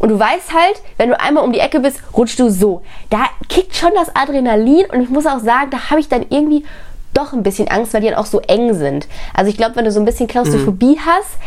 und 0.00 0.08
du 0.08 0.18
weißt 0.18 0.52
halt, 0.52 0.82
wenn 0.96 1.08
du 1.10 1.20
einmal 1.20 1.44
um 1.44 1.52
die 1.52 1.60
Ecke 1.60 1.78
bist, 1.78 2.00
rutschst 2.16 2.40
du 2.40 2.50
so. 2.50 2.82
Da 3.10 3.18
kickt 3.48 3.76
schon 3.76 3.90
das 3.94 4.14
Adrenalin 4.16 4.86
und 4.92 5.02
ich 5.02 5.08
muss 5.08 5.26
auch 5.26 5.38
sagen, 5.38 5.70
da 5.70 5.90
habe 5.90 6.00
ich 6.00 6.08
dann 6.08 6.26
irgendwie 6.28 6.64
doch 7.14 7.32
ein 7.32 7.42
bisschen 7.44 7.68
Angst, 7.68 7.94
weil 7.94 8.00
die 8.00 8.08
dann 8.08 8.18
auch 8.18 8.26
so 8.26 8.40
eng 8.40 8.74
sind. 8.74 9.06
Also 9.34 9.50
ich 9.50 9.56
glaube, 9.56 9.76
wenn 9.76 9.84
du 9.84 9.92
so 9.92 10.00
ein 10.00 10.04
bisschen 10.04 10.26
Klaustrophobie 10.26 10.96
Mhm. 10.96 11.06
hast, 11.06 11.38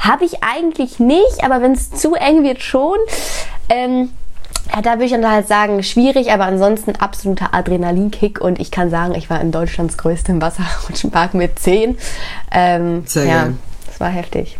habe 0.00 0.24
ich 0.24 0.42
eigentlich 0.42 0.98
nicht, 0.98 1.42
aber 1.42 1.62
wenn 1.62 1.72
es 1.72 1.90
zu 1.90 2.14
eng 2.14 2.42
wird, 2.42 2.62
schon. 2.62 2.98
Ähm, 3.68 4.10
ja, 4.74 4.82
da 4.82 4.92
würde 4.92 5.04
ich 5.04 5.12
dann 5.12 5.28
halt 5.28 5.48
sagen, 5.48 5.82
schwierig, 5.82 6.32
aber 6.32 6.44
ansonsten 6.44 6.96
absoluter 6.96 7.54
Adrenalinkick 7.54 8.40
und 8.40 8.60
ich 8.60 8.70
kann 8.70 8.90
sagen, 8.90 9.14
ich 9.14 9.30
war 9.30 9.40
in 9.40 9.52
Deutschlands 9.52 9.96
größtem 9.96 10.40
Wasserrutschenpark 10.40 11.34
mit 11.34 11.58
10. 11.58 11.96
Ähm, 12.52 13.02
Sehr 13.06 13.24
ja, 13.24 13.42
geil. 13.44 13.54
das 13.86 14.00
war 14.00 14.08
heftig. 14.08 14.58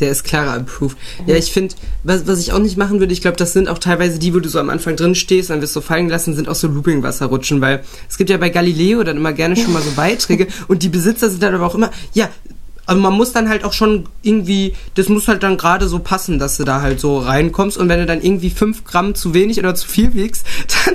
Der 0.00 0.10
ist 0.10 0.24
klarer 0.24 0.54
approved. 0.54 0.96
Ja, 1.26 1.36
ich 1.36 1.52
finde, 1.52 1.74
was, 2.02 2.26
was 2.26 2.40
ich 2.40 2.52
auch 2.52 2.58
nicht 2.58 2.76
machen 2.76 2.98
würde, 2.98 3.12
ich 3.12 3.20
glaube, 3.20 3.36
das 3.36 3.52
sind 3.52 3.68
auch 3.68 3.78
teilweise 3.78 4.18
die, 4.18 4.34
wo 4.34 4.40
du 4.40 4.48
so 4.48 4.58
am 4.58 4.70
Anfang 4.70 4.96
drin 4.96 5.14
stehst, 5.14 5.50
dann 5.50 5.62
wirst 5.62 5.76
du 5.76 5.80
fallen 5.80 6.06
gelassen, 6.06 6.34
sind 6.34 6.48
auch 6.48 6.56
so 6.56 6.66
Looping-Wasserrutschen, 6.66 7.60
weil 7.60 7.84
es 8.08 8.18
gibt 8.18 8.30
ja 8.30 8.36
bei 8.36 8.48
Galileo 8.48 9.04
dann 9.04 9.16
immer 9.16 9.32
gerne 9.32 9.56
schon 9.56 9.72
mal 9.72 9.82
so 9.82 9.92
Beiträge 9.92 10.48
und 10.66 10.82
die 10.82 10.88
Besitzer 10.88 11.30
sind 11.30 11.42
dann 11.42 11.54
aber 11.54 11.66
auch 11.66 11.76
immer, 11.76 11.90
ja, 12.12 12.28
aber 12.86 13.00
man 13.00 13.14
muss 13.14 13.32
dann 13.32 13.48
halt 13.48 13.64
auch 13.64 13.72
schon 13.72 14.08
irgendwie, 14.22 14.74
das 14.94 15.08
muss 15.08 15.28
halt 15.28 15.42
dann 15.42 15.56
gerade 15.56 15.88
so 15.88 15.98
passen, 15.98 16.38
dass 16.38 16.56
du 16.56 16.64
da 16.64 16.82
halt 16.82 17.00
so 17.00 17.18
reinkommst 17.18 17.78
und 17.78 17.88
wenn 17.88 18.00
du 18.00 18.06
dann 18.06 18.20
irgendwie 18.20 18.50
fünf 18.50 18.84
Gramm 18.84 19.14
zu 19.14 19.34
wenig 19.34 19.58
oder 19.58 19.74
zu 19.74 19.88
viel 19.88 20.14
wiegst, 20.14 20.46
dann 20.86 20.94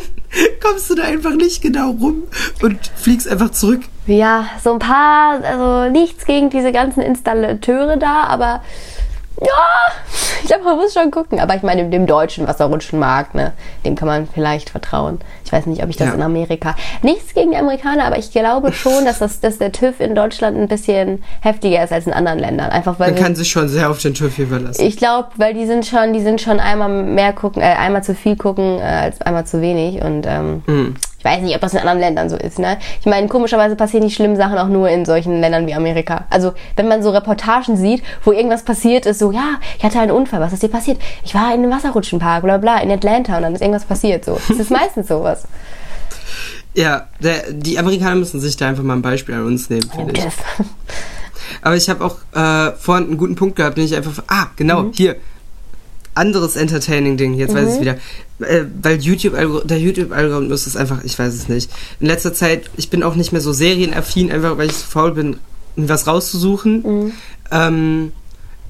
kommst 0.62 0.90
du 0.90 0.96
da 0.96 1.04
einfach 1.04 1.34
nicht 1.34 1.62
genau 1.62 1.92
rum 1.92 2.24
und 2.62 2.80
fliegst 2.96 3.28
einfach 3.28 3.52
zurück. 3.52 3.82
Ja, 4.06 4.48
so 4.64 4.74
ein 4.74 4.80
paar, 4.80 5.44
also 5.44 5.92
nichts 5.92 6.26
gegen 6.26 6.50
diese 6.50 6.72
ganzen 6.72 7.02
Installateure 7.02 7.98
da, 7.98 8.24
aber 8.24 8.62
ja, 9.42 9.92
ich 10.44 10.48
glaube, 10.48 10.64
man 10.64 10.78
muss 10.78 10.94
schon 10.94 11.12
gucken. 11.12 11.40
Aber 11.40 11.56
ich 11.56 11.64
meine, 11.64 11.90
dem 11.90 12.06
deutschen 12.08 12.48
Wasserrutschen 12.48 13.00
mag, 13.00 13.36
ne, 13.36 13.54
dem 13.86 13.96
kann 13.96 14.08
man 14.08 14.28
vielleicht 14.28 14.70
vertrauen. 14.70 15.20
Ich 15.46 15.52
weiß 15.52 15.66
nicht, 15.66 15.84
ob 15.84 15.90
ich 15.90 15.98
das 15.98 16.10
Ja. 16.10 16.14
in 16.14 16.22
Amerika. 16.22 16.76
Nichts 17.02 17.34
gegen 17.34 17.52
die 17.52 17.58
Amerikaner, 17.58 18.06
aber 18.06 18.18
ich 18.18 18.32
glaube 18.32 18.72
schon, 18.74 19.06
dass, 19.06 19.20
das, 19.20 19.40
dass 19.40 19.58
der 19.58 19.72
TÜV 19.72 20.00
in 20.00 20.16
Deutschland 20.16 20.58
ein 20.58 20.68
bisschen 20.68 21.24
heftiger 21.42 21.84
ist 21.84 21.92
als 21.94 22.08
in 22.08 22.14
anderen 22.14 22.40
Ländern. 22.40 22.70
Einfach 22.70 23.00
weil 23.00 23.10
Man 23.10 23.18
wir 23.18 23.24
kann 23.24 23.36
sich 23.36 23.50
schon 23.50 23.68
sehr 23.68 23.90
auf 23.90 24.02
den 24.02 24.14
TÜV 24.14 24.36
hier 24.36 24.48
verlassen. 24.48 24.82
ich 24.86 24.98
glaube, 24.98 25.30
weil 25.38 25.54
die 25.54 25.66
sind 25.66 25.86
schon, 25.86 26.14
die 26.14 26.22
sind 26.22 26.42
schon 26.42 26.60
einmal 26.60 26.90
mehr 26.90 27.34
gucken, 27.34 27.62
äh, 27.62 27.66
einmal 27.66 28.04
zu 28.04 28.14
viel 28.16 28.36
gucken 28.36 28.80
äh, 28.80 28.82
als 28.84 29.22
einmal 29.22 29.46
zu 29.46 29.62
wenig. 29.62 30.02
Und 30.04 30.26
ähm, 30.28 30.64
Hm. 30.66 30.96
Ich 31.20 31.26
weiß 31.26 31.42
nicht, 31.42 31.54
ob 31.54 31.62
das 31.62 31.74
in 31.74 31.80
anderen 31.80 32.00
Ländern 32.00 32.30
so 32.30 32.38
ist. 32.38 32.60
Ne? 32.60 32.78
Ich 33.02 33.06
meine, 33.06 33.28
komischerweise 33.28 33.76
passieren 33.76 34.08
die 34.08 34.14
schlimmen 34.14 34.38
Sachen 34.38 34.58
auch 34.58 34.70
nur 34.70 34.90
in 34.90 35.06
solchen 35.06 35.42
Ländern 35.42 35.68
wie 35.68 35.74
Amerika. 35.74 36.26
Also 36.30 36.54
wenn 36.78 36.88
man 36.88 37.04
so 37.04 37.10
Reportagen 37.10 37.76
sieht, 37.76 38.02
wo 38.24 38.32
irgendwas 38.32 38.64
passiert 38.64 39.06
ist, 39.06 39.20
so 39.20 39.32
ja, 39.32 39.60
ich 39.78 39.84
hatte 39.84 40.00
einen 40.00 40.12
Unfall, 40.12 40.40
was 40.40 40.54
ist 40.54 40.64
dir 40.64 40.70
passiert? 40.70 40.98
Ich 41.26 41.36
war 41.36 41.54
in 41.54 41.62
einem 41.62 41.72
Wasserrutschenpark, 41.72 42.44
bla 42.44 42.58
bla, 42.58 42.80
in 42.80 42.90
Atlanta 42.90 43.36
und 43.36 43.44
dann 43.44 43.54
ist 43.54 43.62
irgendwas 43.62 43.84
passiert. 43.84 44.24
So, 44.24 44.40
es 44.50 44.60
ist 44.60 44.72
meistens 44.72 45.08
sowas. 45.08 45.44
Ja, 46.76 47.08
der, 47.20 47.52
die 47.52 47.80
Amerikaner 47.80 48.16
müssen 48.16 48.40
sich 48.40 48.56
da 48.56 48.70
einfach 48.70 48.84
mal 48.84 48.94
ein 48.94 49.02
Beispiel 49.02 49.34
an 49.34 49.46
uns 49.48 49.72
nehmen, 49.72 49.90
finde 49.90 50.14
ich. 50.14 50.24
Aber 51.62 51.76
ich 51.76 51.90
habe 51.90 52.06
auch 52.06 52.18
äh, 52.34 52.74
vorhin 52.78 53.08
einen 53.08 53.18
guten 53.18 53.36
Punkt 53.36 53.56
gehabt, 53.56 53.76
den 53.76 53.86
ich 53.86 53.96
einfach. 53.96 54.24
Ah, 54.28 54.48
genau, 54.56 54.86
hier. 54.94 55.16
Anderes 56.20 56.56
Entertaining-Ding, 56.56 57.34
jetzt 57.34 57.54
weiß 57.54 57.68
ich 57.70 57.74
es 57.76 57.82
wieder. 57.82 57.96
Äh, 58.40 58.66
weil 58.82 59.00
YouTube, 59.00 59.36
der 59.66 59.80
YouTube-Algorithmus 59.80 60.68
ist 60.68 60.76
einfach, 60.76 61.04
ich 61.04 61.18
weiß 61.18 61.34
es 61.34 61.48
nicht. 61.48 61.72
In 62.00 62.08
letzter 62.08 62.34
Zeit, 62.34 62.70
ich 62.78 62.90
bin 62.90 63.04
auch 63.04 63.16
nicht 63.16 63.32
mehr 63.32 63.42
so 63.42 63.54
serienaffin, 63.54 64.32
einfach 64.32 64.58
weil 64.58 64.68
ich 64.68 64.76
so 64.76 64.86
faul 64.86 65.14
bin, 65.14 65.38
was 65.76 66.08
rauszusuchen. 66.08 67.14
Ähm, 67.52 68.12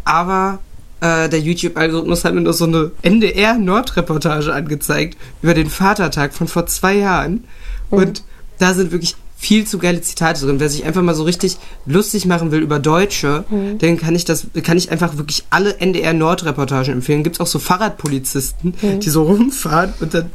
aber 0.06 0.60
äh, 1.02 1.30
der 1.30 1.40
YouTube-Algorithmus 1.40 2.24
hat 2.24 2.34
mir 2.34 2.42
noch 2.42 2.54
so 2.54 2.66
eine 2.66 2.92
NDR-Nord-Reportage 3.02 4.54
angezeigt 4.54 5.18
über 5.42 5.54
den 5.54 5.70
Vatertag 5.70 6.34
von 6.34 6.48
vor 6.48 6.66
zwei 6.68 6.96
Jahren. 6.96 7.46
Und 7.90 8.24
da 8.60 8.74
sind 8.74 8.92
wirklich 8.92 9.16
viel 9.40 9.66
zu 9.66 9.80
geile 9.80 10.02
Zitate 10.02 10.46
drin. 10.46 10.60
Wer 10.60 10.70
sich 10.70 10.84
einfach 10.84 11.02
mal 11.02 11.16
so 11.16 11.24
richtig 11.24 11.58
lustig 11.86 12.26
machen 12.26 12.52
will 12.52 12.60
über 12.60 12.78
Deutsche, 12.78 13.46
dann 13.80 13.98
kann 13.98 14.14
ich 14.14 14.26
das, 14.26 14.48
kann 14.64 14.78
ich 14.78 14.92
einfach 14.92 15.18
wirklich 15.18 15.46
alle 15.50 15.78
NDR 15.78 16.14
Nord-Reportagen 16.14 16.92
empfehlen. 16.92 17.24
Gibt 17.24 17.38
es 17.38 17.40
auch 17.40 17.48
so 17.48 17.58
Fahrradpolizisten, 17.58 18.74
die 19.00 19.10
so 19.10 19.24
rumfahren 19.24 19.94
und 20.02 20.14
dann 20.14 20.30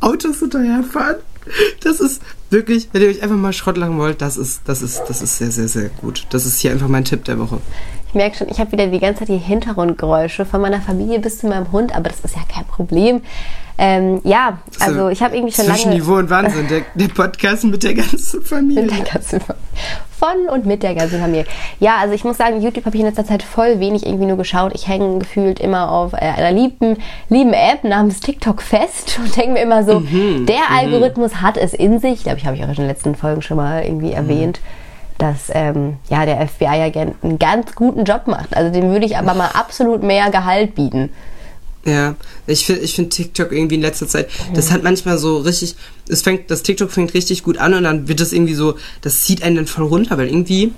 Autos 0.00 0.40
hinterherfahren. 0.40 1.16
Das 1.82 2.00
ist 2.00 2.22
wirklich, 2.50 2.88
wenn 2.92 3.02
ihr 3.02 3.08
euch 3.08 3.22
einfach 3.22 3.36
mal 3.36 3.52
Schrott 3.52 3.76
lachen 3.76 3.98
wollt, 3.98 4.20
das 4.20 4.36
ist, 4.36 4.62
das 4.66 4.82
ist, 4.82 5.02
das 5.08 5.22
ist 5.22 5.38
sehr, 5.38 5.50
sehr, 5.50 5.68
sehr 5.68 5.88
gut. 5.88 6.26
Das 6.30 6.44
ist 6.44 6.60
hier 6.60 6.70
einfach 6.70 6.88
mein 6.88 7.04
Tipp 7.04 7.24
der 7.24 7.38
Woche. 7.38 7.58
Ich 8.08 8.14
merke 8.14 8.36
schon, 8.36 8.48
ich 8.50 8.60
habe 8.60 8.72
wieder 8.72 8.88
die 8.88 8.98
ganze 8.98 9.20
Zeit 9.20 9.28
die 9.28 9.38
Hintergrundgeräusche 9.38 10.44
von 10.44 10.60
meiner 10.60 10.82
Familie 10.82 11.18
bis 11.18 11.38
zu 11.38 11.48
meinem 11.48 11.72
Hund, 11.72 11.96
aber 11.96 12.10
das 12.10 12.20
ist 12.20 12.36
ja 12.36 12.42
kein 12.46 12.66
Problem. 12.66 13.22
Ähm, 13.84 14.20
ja, 14.22 14.58
also 14.78 15.08
ich 15.08 15.20
habe 15.24 15.34
irgendwie 15.34 15.52
schon 15.52 15.64
Zwischen 15.64 15.88
lange 15.90 16.00
Niveau 16.00 16.14
und 16.14 16.30
Wahnsinn, 16.30 16.68
der, 16.68 16.82
der 16.94 17.08
Podcast 17.12 17.64
mit 17.64 17.82
der 17.82 17.94
ganzen 17.94 18.40
Familie. 18.44 18.82
mit 18.84 18.92
der 18.92 19.04
ganzen 19.04 19.40
von 19.40 20.48
und 20.52 20.66
mit 20.66 20.84
der 20.84 20.94
ganzen 20.94 21.20
Familie. 21.20 21.46
Ja, 21.80 21.96
also 22.00 22.14
ich 22.14 22.22
muss 22.22 22.36
sagen, 22.36 22.60
YouTube 22.62 22.84
habe 22.86 22.94
ich 22.94 23.00
in 23.00 23.08
letzter 23.08 23.24
Zeit 23.26 23.42
voll 23.42 23.80
wenig 23.80 24.06
irgendwie 24.06 24.26
nur 24.26 24.36
geschaut. 24.36 24.70
Ich 24.76 24.86
hänge 24.86 25.18
gefühlt 25.18 25.58
immer 25.58 25.90
auf 25.90 26.12
äh, 26.12 26.18
einer 26.18 26.52
lieben, 26.52 26.96
lieben 27.28 27.52
App 27.52 27.82
namens 27.82 28.20
TikTok 28.20 28.62
fest 28.62 29.18
und 29.24 29.36
denke 29.36 29.54
mir 29.54 29.62
immer 29.62 29.82
so, 29.82 29.98
Mhm, 29.98 30.46
der 30.46 30.70
Algorithmus 30.70 31.42
hat 31.42 31.56
es 31.56 31.74
in 31.74 31.98
sich. 31.98 32.12
Ich 32.12 32.22
glaube, 32.22 32.38
ich 32.38 32.46
habe 32.46 32.56
ich 32.56 32.62
auch 32.62 32.68
in 32.68 32.74
den 32.74 32.86
letzten 32.86 33.16
Folgen 33.16 33.42
schon 33.42 33.56
mal 33.56 33.82
irgendwie 33.84 34.10
Mhm. 34.10 34.12
erwähnt. 34.12 34.60
Dass 35.18 35.50
ähm, 35.52 35.96
ja, 36.08 36.24
der 36.24 36.46
FBI-Agent 36.46 37.16
einen 37.24 37.38
ganz 37.40 37.74
guten 37.74 38.04
Job 38.04 38.26
macht. 38.26 38.56
Also 38.56 38.72
dem 38.72 38.90
würde 38.92 39.06
ich 39.06 39.16
aber 39.16 39.34
mal 39.34 39.50
absolut 39.54 40.04
mehr 40.04 40.30
Gehalt 40.30 40.76
bieten. 40.76 41.10
Ja, 41.84 42.14
ich 42.46 42.64
finde 42.64 42.82
ich 42.82 42.94
find 42.94 43.12
TikTok 43.12 43.50
irgendwie 43.50 43.74
in 43.74 43.80
letzter 43.80 44.06
Zeit, 44.06 44.28
das 44.54 44.70
hat 44.70 44.84
manchmal 44.84 45.18
so 45.18 45.38
richtig, 45.38 45.74
es 46.08 46.22
fängt, 46.22 46.48
das 46.50 46.62
TikTok 46.62 46.92
fängt 46.92 47.12
richtig 47.12 47.42
gut 47.42 47.58
an 47.58 47.74
und 47.74 47.82
dann 47.82 48.06
wird 48.06 48.20
das 48.20 48.32
irgendwie 48.32 48.54
so, 48.54 48.76
das 49.00 49.24
zieht 49.24 49.42
einen 49.42 49.56
dann 49.56 49.66
voll 49.66 49.86
runter, 49.86 50.16
weil 50.16 50.28
irgendwie, 50.28 50.72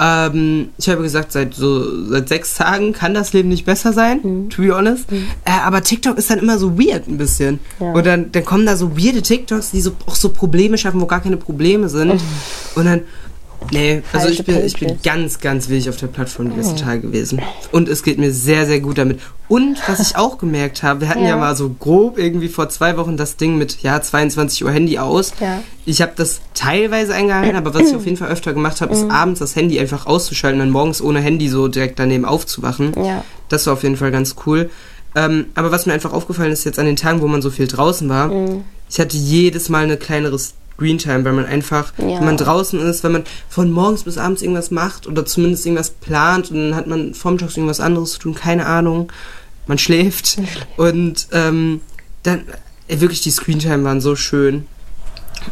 ähm, 0.00 0.70
ich 0.76 0.88
habe 0.88 1.02
gesagt, 1.02 1.30
seit 1.32 1.54
so 1.54 2.06
seit 2.06 2.28
sechs 2.28 2.54
Tagen 2.54 2.92
kann 2.92 3.14
das 3.14 3.32
Leben 3.32 3.48
nicht 3.48 3.66
besser 3.66 3.92
sein, 3.92 4.48
to 4.48 4.62
be 4.62 4.74
honest. 4.74 5.06
Äh, 5.44 5.50
aber 5.64 5.82
TikTok 5.82 6.18
ist 6.18 6.30
dann 6.30 6.38
immer 6.38 6.58
so 6.58 6.78
weird 6.78 7.08
ein 7.08 7.18
bisschen. 7.18 7.60
Ja. 7.80 7.92
Und 7.92 8.06
dann, 8.06 8.32
dann 8.32 8.44
kommen 8.44 8.66
da 8.66 8.76
so 8.76 8.96
weirde 8.96 9.22
TikToks, 9.22 9.72
die 9.72 9.80
so 9.80 9.92
auch 10.06 10.14
so 10.14 10.28
Probleme 10.28 10.78
schaffen, 10.78 11.00
wo 11.00 11.06
gar 11.06 11.20
keine 11.20 11.36
Probleme 11.36 11.88
sind. 11.88 12.20
Und 12.74 12.84
dann, 12.84 13.02
nee, 13.72 14.02
also 14.12 14.28
ich 14.28 14.44
bin, 14.44 14.64
ich 14.64 14.78
bin 14.78 14.98
ganz, 15.02 15.40
ganz 15.40 15.68
willig 15.68 15.88
auf 15.88 15.96
der 15.96 16.06
Plattform 16.06 16.50
die 16.50 16.56
letzten 16.56 16.76
Tage 16.76 17.00
gewesen. 17.02 17.40
Und 17.72 17.88
es 17.88 18.02
geht 18.02 18.18
mir 18.18 18.32
sehr, 18.32 18.66
sehr 18.66 18.80
gut 18.80 18.98
damit. 18.98 19.20
Und 19.48 19.78
was 19.88 20.00
ich 20.00 20.16
auch 20.16 20.38
gemerkt 20.38 20.82
habe, 20.82 21.00
wir 21.02 21.08
hatten 21.08 21.22
ja. 21.22 21.30
Ja. 21.30 21.36
mal 21.36 21.56
so 21.56 21.70
grob 21.70 22.18
irgendwie 22.18 22.48
vor 22.48 22.68
zwei 22.68 22.96
Wochen 22.96 23.16
das 23.16 23.36
Ding 23.36 23.56
mit, 23.58 23.82
ja, 23.82 24.00
22 24.00 24.64
Uhr 24.64 24.70
Handy 24.70 24.98
aus. 24.98 25.32
Ja. 25.40 25.62
Ich 25.86 26.02
habe 26.02 26.12
das 26.16 26.40
teilweise 26.54 27.14
eingehalten, 27.14 27.56
aber 27.56 27.72
was 27.74 27.88
ich 27.88 27.94
auf 27.96 28.04
jeden 28.04 28.16
Fall 28.16 28.28
öfter 28.28 28.52
gemacht 28.52 28.80
habe, 28.80 28.94
Mhm. 28.94 29.02
ist 29.04 29.10
abends 29.10 29.40
das 29.40 29.56
Handy 29.56 29.78
einfach 29.80 30.06
auszuschalten 30.06 30.60
und 30.60 30.66
dann 30.66 30.72
morgens 30.72 31.00
ohne 31.00 31.20
Handy 31.20 31.48
so 31.48 31.68
direkt 31.68 31.98
daneben 31.98 32.24
aufzuwachen. 32.24 32.92
Ja. 33.02 33.24
Das 33.48 33.66
war 33.66 33.72
auf 33.74 33.82
jeden 33.82 33.96
Fall 33.96 34.10
ganz 34.10 34.36
cool. 34.46 34.70
Ähm, 35.14 35.46
aber 35.54 35.70
was 35.72 35.86
mir 35.86 35.94
einfach 35.94 36.12
aufgefallen 36.12 36.52
ist 36.52 36.64
jetzt 36.64 36.78
an 36.78 36.84
den 36.86 36.96
Tagen, 36.96 37.22
wo 37.22 37.26
man 37.28 37.40
so 37.40 37.50
viel 37.50 37.66
draußen 37.66 38.08
war, 38.10 38.28
Mhm. 38.28 38.64
ich 38.90 39.00
hatte 39.00 39.16
jedes 39.16 39.68
Mal 39.70 39.84
eine 39.84 39.96
kleinere 39.96 40.38
Screentime, 40.82 41.24
weil 41.24 41.32
man 41.32 41.44
einfach, 41.46 41.92
Ja. 41.98 42.18
wenn 42.18 42.24
man 42.26 42.36
draußen 42.36 42.78
ist, 42.80 43.02
wenn 43.02 43.12
man 43.12 43.24
von 43.48 43.70
morgens 43.70 44.04
bis 44.04 44.16
abends 44.16 44.42
irgendwas 44.42 44.70
macht 44.70 45.06
oder 45.08 45.26
zumindest 45.26 45.66
irgendwas 45.66 45.90
plant 45.90 46.50
und 46.50 46.56
dann 46.70 46.76
hat 46.76 46.86
man 46.86 47.14
vormittags 47.14 47.56
irgendwas 47.56 47.80
anderes 47.80 48.12
zu 48.12 48.20
tun, 48.20 48.34
keine 48.34 48.64
Ahnung, 48.66 49.10
man 49.66 49.78
schläft 49.78 50.38
und 50.76 51.26
ähm, 51.32 51.80
dann 52.22 52.42
ey, 52.86 53.00
wirklich 53.00 53.20
die 53.22 53.30
Screentime 53.30 53.82
waren 53.84 54.00
so 54.00 54.14
schön. 54.16 54.66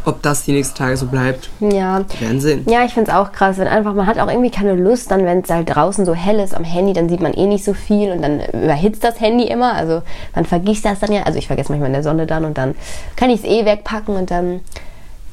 Ob 0.05 0.21
das 0.21 0.43
die 0.45 0.53
nächsten 0.53 0.77
Tage 0.77 0.97
so 0.97 1.07
bleibt, 1.07 1.49
Ja. 1.61 2.05
werden 2.21 2.41
sehen. 2.41 2.67
Ja, 2.69 2.85
ich 2.85 2.93
finde 2.93 3.11
es 3.11 3.17
auch 3.17 3.31
krass, 3.33 3.57
wenn 3.57 3.69
einfach, 3.69 3.95
man 3.95 4.07
hat 4.07 4.19
auch 4.19 4.29
irgendwie 4.29 4.51
keine 4.51 4.75
Lust, 4.75 5.11
dann, 5.11 5.25
wenn 5.25 5.41
es 5.41 5.49
halt 5.49 5.75
draußen 5.75 6.05
so 6.05 6.13
hell 6.13 6.39
ist 6.41 6.55
am 6.55 6.65
Handy, 6.65 6.93
dann 6.93 7.09
sieht 7.09 7.21
man 7.21 7.33
eh 7.33 7.47
nicht 7.47 7.65
so 7.65 7.73
viel 7.73 8.11
und 8.11 8.21
dann 8.21 8.41
überhitzt 8.53 9.05
das 9.05 9.21
Handy 9.21 9.45
immer. 9.45 9.75
Also 9.75 10.03
man 10.35 10.45
vergisst 10.45 10.85
das 10.85 10.99
dann 11.01 11.13
ja. 11.13 11.23
Also 11.23 11.39
ich 11.39 11.47
vergesse 11.47 11.71
manchmal 11.71 11.87
in 11.89 11.93
der 11.95 12.03
Sonne 12.03 12.27
dann 12.27 12.45
und 12.45 12.59
dann 12.59 12.75
kann 13.15 13.31
ich 13.31 13.41
es 13.41 13.47
eh 13.47 13.65
wegpacken 13.65 14.17
und 14.17 14.31
dann 14.31 14.61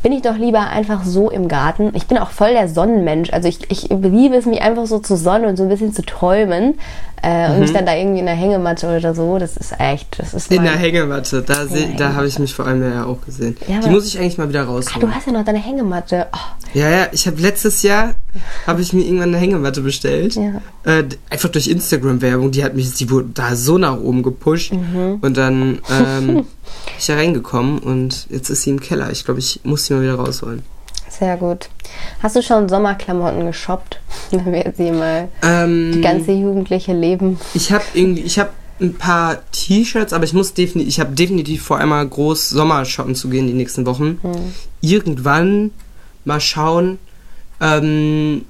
bin 0.03 0.11
ich 0.11 0.21
doch 0.21 0.37
lieber 0.37 0.59
einfach 0.69 1.03
so 1.05 1.31
im 1.31 1.47
Garten. 1.47 1.91
Ich 1.95 2.05
bin 2.07 2.17
auch 2.17 2.29
voll 2.29 2.51
der 2.51 2.67
Sonnenmensch. 2.67 3.31
Also 3.31 3.47
ich, 3.47 3.71
ich 3.71 3.89
liebe 3.89 4.35
es, 4.35 4.45
mich 4.45 4.61
einfach 4.61 4.85
so 4.85 4.99
zu 4.99 5.15
sonnen 5.15 5.45
und 5.45 5.55
so 5.57 5.63
ein 5.63 5.69
bisschen 5.69 5.93
zu 5.93 6.01
träumen. 6.03 6.75
Äh, 7.25 7.51
Und 7.51 7.61
mich 7.61 7.71
dann 7.71 7.85
da 7.85 7.95
irgendwie 7.95 8.19
in 8.19 8.25
der 8.25 8.35
Hängematte 8.35 8.97
oder 8.97 9.15
so. 9.15 9.39
Das 9.39 9.55
ist 9.55 9.73
echt, 9.79 10.19
das 10.19 10.33
ist 10.33 10.51
In 10.51 10.63
der 10.63 10.73
Hängematte, 10.75 11.41
da, 11.41 11.55
da 11.97 12.15
habe 12.15 12.27
ich 12.27 12.37
mich 12.37 12.53
vor 12.53 12.67
allem 12.67 12.83
ja 12.83 13.05
auch 13.05 13.21
gesehen. 13.25 13.55
Ja, 13.65 13.79
die 13.79 13.89
muss 13.89 14.05
ich 14.05 14.19
eigentlich 14.19 14.37
mal 14.37 14.49
wieder 14.49 14.63
Ach, 14.63 14.67
rausholen. 14.73 15.07
du 15.07 15.15
hast 15.15 15.25
ja 15.27 15.31
noch 15.31 15.45
deine 15.45 15.59
Hängematte. 15.59 16.27
Oh, 16.33 16.37
Ja, 16.73 16.89
ja, 16.89 17.07
ich 17.13 17.25
habe 17.25 17.39
letztes 17.39 17.81
Jahr 17.81 18.15
habe 18.67 18.81
ich 18.81 18.91
mir 18.91 19.03
irgendwann 19.05 19.29
eine 19.29 19.37
Hängematte 19.37 19.79
bestellt. 19.79 20.35
Ja. 20.35 20.61
Äh, 20.83 21.05
einfach 21.29 21.47
durch 21.47 21.69
Instagram-Werbung, 21.69 22.51
die 22.51 22.61
hat 22.61 22.75
mich, 22.75 22.93
die 22.95 23.09
wurde 23.09 23.29
da 23.33 23.55
so 23.55 23.77
nach 23.77 23.97
oben 23.97 24.21
gepusht. 24.21 24.73
Mhm. 24.73 25.19
Und 25.21 25.37
dann 25.37 25.79
ähm, 25.89 26.45
ich 26.97 27.05
da 27.07 27.15
reingekommen 27.15 27.79
und 27.79 28.27
jetzt 28.29 28.49
ist 28.49 28.63
sie 28.63 28.69
im 28.71 28.79
Keller. 28.79 29.11
Ich 29.11 29.25
glaube, 29.25 29.39
ich 29.39 29.61
muss 29.63 29.85
sie 29.85 29.93
mal 29.93 30.01
wieder 30.03 30.15
rausholen. 30.15 30.63
sehr 31.09 31.37
gut. 31.37 31.69
Hast 32.21 32.35
du 32.35 32.41
schon 32.41 32.67
Sommerklamotten 32.69 33.45
geshoppt? 33.45 33.99
Wenn 34.31 34.45
wir 34.51 34.63
jetzt 34.65 34.77
hier 34.77 34.93
mal 34.93 35.27
Ähm, 35.43 35.91
die 35.93 36.01
ganze 36.01 36.31
jugendliche 36.31 36.93
Leben. 36.93 37.39
ich 37.53 37.71
habe 37.71 37.83
irgendwie, 37.93 38.21
ich 38.23 38.39
habe 38.39 38.49
ein 38.79 38.95
paar 38.95 39.39
T-Shirts, 39.51 40.11
aber 40.13 40.23
ich 40.23 40.33
muss 40.33 40.53
definitiv, 40.53 40.89
ich 40.89 40.99
habe 40.99 41.13
definitiv 41.13 41.63
vor, 41.63 41.77
einmal 41.77 42.05
groß 42.07 42.49
Sommer 42.49 42.83
shoppen 42.85 43.15
zu 43.15 43.29
gehen 43.29 43.45
die 43.47 43.53
nächsten 43.53 43.85
Wochen. 43.85 44.19
Irgendwann 44.81 45.71
mal 46.25 46.41
schauen. 46.41 46.97
Ähm, 47.61 48.45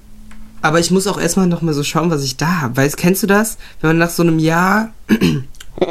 aber 0.62 0.80
ich 0.80 0.92
muss 0.92 1.08
auch 1.08 1.20
erstmal 1.20 1.48
noch 1.48 1.62
mal 1.62 1.74
so 1.74 1.84
schauen, 1.84 2.10
was 2.10 2.24
ich 2.24 2.38
da 2.38 2.62
habe. 2.62 2.78
Weißt, 2.78 2.96
kennst 2.96 3.22
du 3.22 3.28
das? 3.28 3.58
Wenn 3.82 3.90
man 3.90 3.98
nach 3.98 4.10
so 4.10 4.24
einem 4.24 4.40
Jahr 4.40 4.92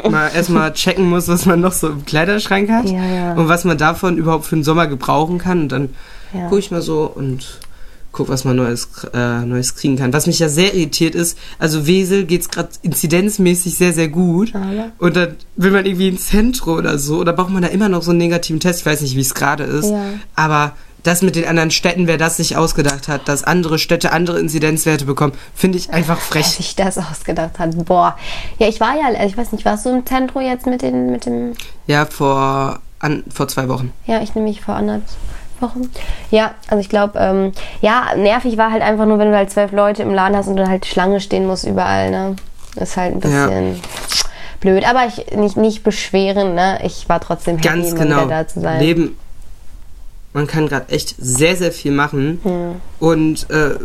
mal 0.09 0.29
erstmal 0.33 0.73
checken 0.73 1.09
muss, 1.09 1.27
was 1.27 1.45
man 1.45 1.59
noch 1.59 1.73
so 1.73 1.89
im 1.89 2.05
Kleiderschrank 2.05 2.69
hat 2.69 2.89
Ja, 2.89 3.03
ja. 3.05 3.33
und 3.33 3.47
was 3.47 3.63
man 3.65 3.77
davon 3.77 4.17
überhaupt 4.17 4.45
für 4.45 4.55
den 4.55 4.63
Sommer 4.63 4.87
gebrauchen 4.87 5.37
kann. 5.37 5.63
Und 5.63 5.71
dann 5.71 5.89
Ja. 6.33 6.43
gucke 6.47 6.59
ich 6.59 6.71
mal 6.71 6.81
so 6.81 7.03
und 7.03 7.59
guck, 8.11 8.29
was 8.29 8.43
man 8.45 8.55
Neues, 8.55 8.87
äh, 9.13 9.41
Neues 9.43 9.75
kriegen 9.75 9.97
kann. 9.97 10.13
Was 10.13 10.27
mich 10.27 10.37
ja 10.39 10.47
sehr 10.47 10.73
irritiert 10.75 11.15
ist, 11.15 11.37
also 11.59 11.87
Wesel 11.87 12.25
geht's 12.25 12.49
gerade 12.49 12.69
inzidenzmäßig 12.83 13.75
sehr, 13.75 13.91
sehr 13.91 14.07
gut. 14.07 14.53
Aber? 14.55 14.91
Und 14.99 15.15
dann 15.15 15.35
will 15.55 15.71
man 15.71 15.85
irgendwie 15.85 16.09
ins 16.09 16.27
Zentrum 16.27 16.77
oder 16.77 16.97
so, 16.99 17.17
oder 17.19 17.33
braucht 17.33 17.49
man 17.49 17.63
da 17.63 17.69
immer 17.69 17.89
noch 17.89 18.03
so 18.03 18.11
einen 18.11 18.19
negativen 18.19 18.59
Test. 18.59 18.81
Ich 18.81 18.85
weiß 18.85 19.01
nicht, 19.01 19.15
wie 19.15 19.21
es 19.21 19.33
gerade 19.33 19.63
ist. 19.63 19.89
Ja. 19.89 20.03
Aber 20.35 20.73
das 21.03 21.21
mit 21.21 21.35
den 21.35 21.45
anderen 21.45 21.71
Städten, 21.71 22.07
wer 22.07 22.17
das 22.17 22.37
sich 22.37 22.57
ausgedacht 22.57 23.07
hat, 23.07 23.27
dass 23.27 23.43
andere 23.43 23.77
Städte 23.77 24.11
andere 24.11 24.39
Inzidenzwerte 24.39 25.05
bekommen, 25.05 25.33
finde 25.53 25.77
ich 25.77 25.91
einfach 25.91 26.17
Wer 26.17 26.41
frech. 26.41 26.47
sich 26.47 26.75
das 26.75 26.97
ausgedacht 26.97 27.59
hat. 27.59 27.85
Boah. 27.85 28.17
Ja, 28.57 28.67
ich 28.67 28.79
war 28.79 28.95
ja, 28.95 29.23
ich 29.25 29.37
weiß 29.37 29.51
nicht, 29.51 29.65
warst 29.65 29.85
du 29.85 29.89
im 29.89 30.05
Zentrum 30.05 30.41
jetzt 30.43 30.65
mit, 30.65 30.81
den, 30.81 31.11
mit 31.11 31.25
dem. 31.25 31.53
Ja, 31.87 32.05
vor 32.05 32.79
an, 32.99 33.23
vor 33.33 33.47
zwei 33.47 33.67
Wochen. 33.67 33.91
Ja, 34.05 34.21
ich 34.21 34.33
nehme 34.33 34.47
mich 34.47 34.61
vor 34.61 34.75
anderthalb 34.75 35.03
Wochen. 35.59 35.89
Ja, 36.31 36.53
also 36.67 36.79
ich 36.79 36.89
glaube, 36.89 37.19
ähm, 37.19 37.51
ja, 37.81 38.15
nervig 38.15 38.57
war 38.57 38.71
halt 38.71 38.81
einfach 38.81 39.05
nur, 39.05 39.19
wenn 39.19 39.29
du 39.29 39.35
halt 39.35 39.51
zwölf 39.51 39.71
Leute 39.71 40.03
im 40.03 40.13
Laden 40.13 40.35
hast 40.35 40.47
und 40.47 40.55
dann 40.55 40.69
halt 40.69 40.85
Schlange 40.85 41.19
stehen 41.19 41.45
musst 41.45 41.65
überall, 41.65 42.11
ne? 42.11 42.35
ist 42.75 42.97
halt 42.97 43.13
ein 43.13 43.19
bisschen 43.19 43.75
ja. 43.75 43.81
blöd. 44.59 44.87
Aber 44.87 45.05
ich 45.05 45.35
nicht, 45.35 45.57
nicht 45.57 45.83
beschweren, 45.83 46.55
ne? 46.55 46.79
Ich 46.83 47.07
war 47.07 47.19
trotzdem 47.19 47.57
happy, 47.57 47.67
Ganz 47.67 47.95
genau. 47.95 48.25
wieder 48.25 48.43
da 48.43 48.47
zu 48.47 48.61
sein. 48.61 48.79
Leben, 48.79 49.15
man 50.33 50.47
kann 50.47 50.67
gerade 50.67 50.89
echt 50.89 51.15
sehr, 51.19 51.55
sehr 51.55 51.71
viel 51.71 51.91
machen. 51.91 52.39
Hm. 52.43 52.75
Und 52.99 53.49
äh, 53.49 53.75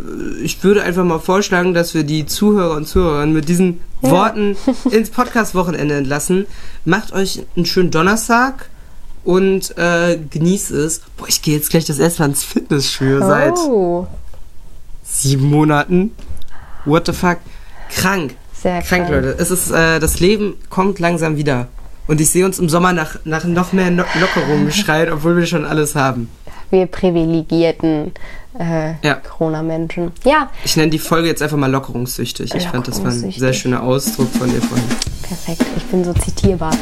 ich 0.43 0.63
würde 0.65 0.83
einfach 0.83 1.05
mal 1.05 1.19
vorschlagen, 1.19 1.75
dass 1.75 1.95
wir 1.95 2.05
die 2.05 2.27
Zuhörer 2.27 2.77
und 2.77 2.89
Zuhörerinnen 2.89 3.35
mit 3.35 3.49
diesen 3.49 3.81
ja. 4.03 4.11
Worten 4.11 4.57
ins 4.91 5.11
Podcast-Wochenende 5.11 5.95
entlassen. 5.95 6.47
Macht 6.85 7.13
euch 7.13 7.45
einen 7.55 7.67
schönen 7.67 7.91
Donnerstag 7.91 8.71
und 9.25 9.77
äh, 9.77 10.19
genießt 10.31 10.71
es. 10.71 11.03
Boah, 11.19 11.29
ich 11.29 11.43
gehe 11.43 11.55
jetzt 11.55 11.71
gleich 11.71 11.85
das 11.85 11.99
erste 11.99 12.23
Mal 12.23 12.31
ins 12.31 12.45
Fitnessstudio 12.45 13.19
oh. 13.23 13.29
seit 13.29 13.59
sieben 15.05 15.51
Monaten. 15.51 16.13
What 16.87 17.07
the 17.07 17.13
fuck? 17.13 17.39
Krank. 17.91 18.37
Sehr 18.55 18.83
krank. 18.83 19.07
Krank, 19.07 19.11
Leute. 19.11 19.37
Es 19.39 19.51
ist, 19.51 19.71
äh, 19.71 20.01
das 20.01 20.21
Leben 20.21 20.55
kommt 20.71 20.99
langsam 20.99 21.37
wieder. 21.37 21.69
Und 22.09 22.21
ich 22.21 22.31
sehe 22.31 22.45
uns 22.45 22.59
im 22.59 22.69
Sommer 22.69 22.93
nach, 22.93 23.19
nach 23.25 23.45
noch 23.45 23.73
mehr 23.73 23.91
no 23.91 24.03
Lockerungen 24.19 24.73
schreien, 24.73 25.13
obwohl 25.13 25.37
wir 25.37 25.47
schon 25.47 25.65
alles 25.65 25.95
haben. 25.95 26.29
Wir 26.71 26.87
privilegierten 26.87 28.13
äh, 28.59 28.95
ja. 29.03 29.15
Corona-Menschen. 29.15 30.13
Ja. 30.25 30.51
Ich 30.65 30.77
nenne 30.77 30.91
die 30.91 30.99
Folge 30.99 31.29
jetzt 31.29 31.43
einfach 31.43 31.57
mal 31.57 31.71
lockerungssüchtig. 31.71 32.55
Ich 32.55 32.67
fand, 32.67 32.89
das 32.89 33.03
war 33.03 33.11
ein 33.11 33.31
sehr 33.31 33.53
schöner 33.53 33.83
Ausdruck 33.83 34.29
von 34.33 34.51
dir 34.51 34.61
vorhin. 34.61 34.87
Perfekt, 35.23 35.65
ich 35.77 35.85
bin 35.85 36.05
so 36.05 36.13
zitierbar. 36.15 36.73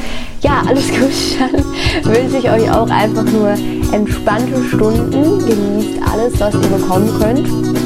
Ja, 0.40 0.62
alles 0.66 0.88
gut. 0.88 1.12
Dann 2.04 2.14
wünsche 2.14 2.38
ich 2.38 2.50
euch 2.50 2.70
auch 2.70 2.88
einfach 2.88 3.24
nur 3.24 3.50
entspannte 3.92 4.64
Stunden. 4.68 5.38
Genießt 5.46 5.98
alles, 6.10 6.40
was 6.40 6.54
ihr 6.54 6.60
bekommen 6.60 7.20
könnt 7.20 7.76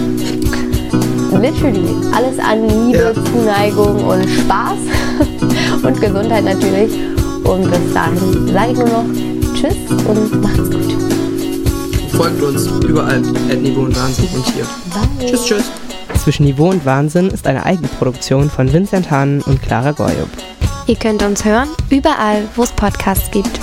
literally 1.38 1.87
alles 2.12 2.38
an 2.38 2.68
Liebe, 2.68 2.98
ja. 2.98 3.24
Zuneigung 3.24 4.05
und 4.05 4.29
Spaß 4.29 5.83
und 5.83 6.00
Gesundheit 6.00 6.44
natürlich. 6.44 7.19
Und 7.50 7.68
bis 7.68 7.92
dahin 7.92 8.46
sage 8.46 8.70
ich 8.70 8.78
nur 8.78 8.86
noch 8.86 9.04
Tschüss 9.54 9.74
und 10.06 10.40
macht's 10.40 10.70
gut. 10.70 12.12
Folgt 12.12 12.40
uns 12.40 12.68
überall 12.88 13.20
at 13.50 13.60
Niveau 13.60 13.80
und 13.80 13.96
Wahnsinn 14.00 14.28
und 14.36 14.46
hier. 14.54 14.64
Bye. 14.94 15.28
Tschüss, 15.28 15.44
tschüss. 15.46 15.64
Zwischen 16.22 16.44
Niveau 16.44 16.70
und 16.70 16.86
Wahnsinn 16.86 17.26
ist 17.26 17.48
eine 17.48 17.66
Eigenproduktion 17.66 18.48
von 18.48 18.72
Vincent 18.72 19.10
Hahn 19.10 19.42
und 19.46 19.60
Clara 19.62 19.90
Goyub. 19.90 20.28
Ihr 20.86 20.94
könnt 20.94 21.24
uns 21.24 21.44
hören 21.44 21.68
überall, 21.90 22.44
wo 22.54 22.62
es 22.62 22.70
Podcasts 22.70 23.32
gibt. 23.32 23.58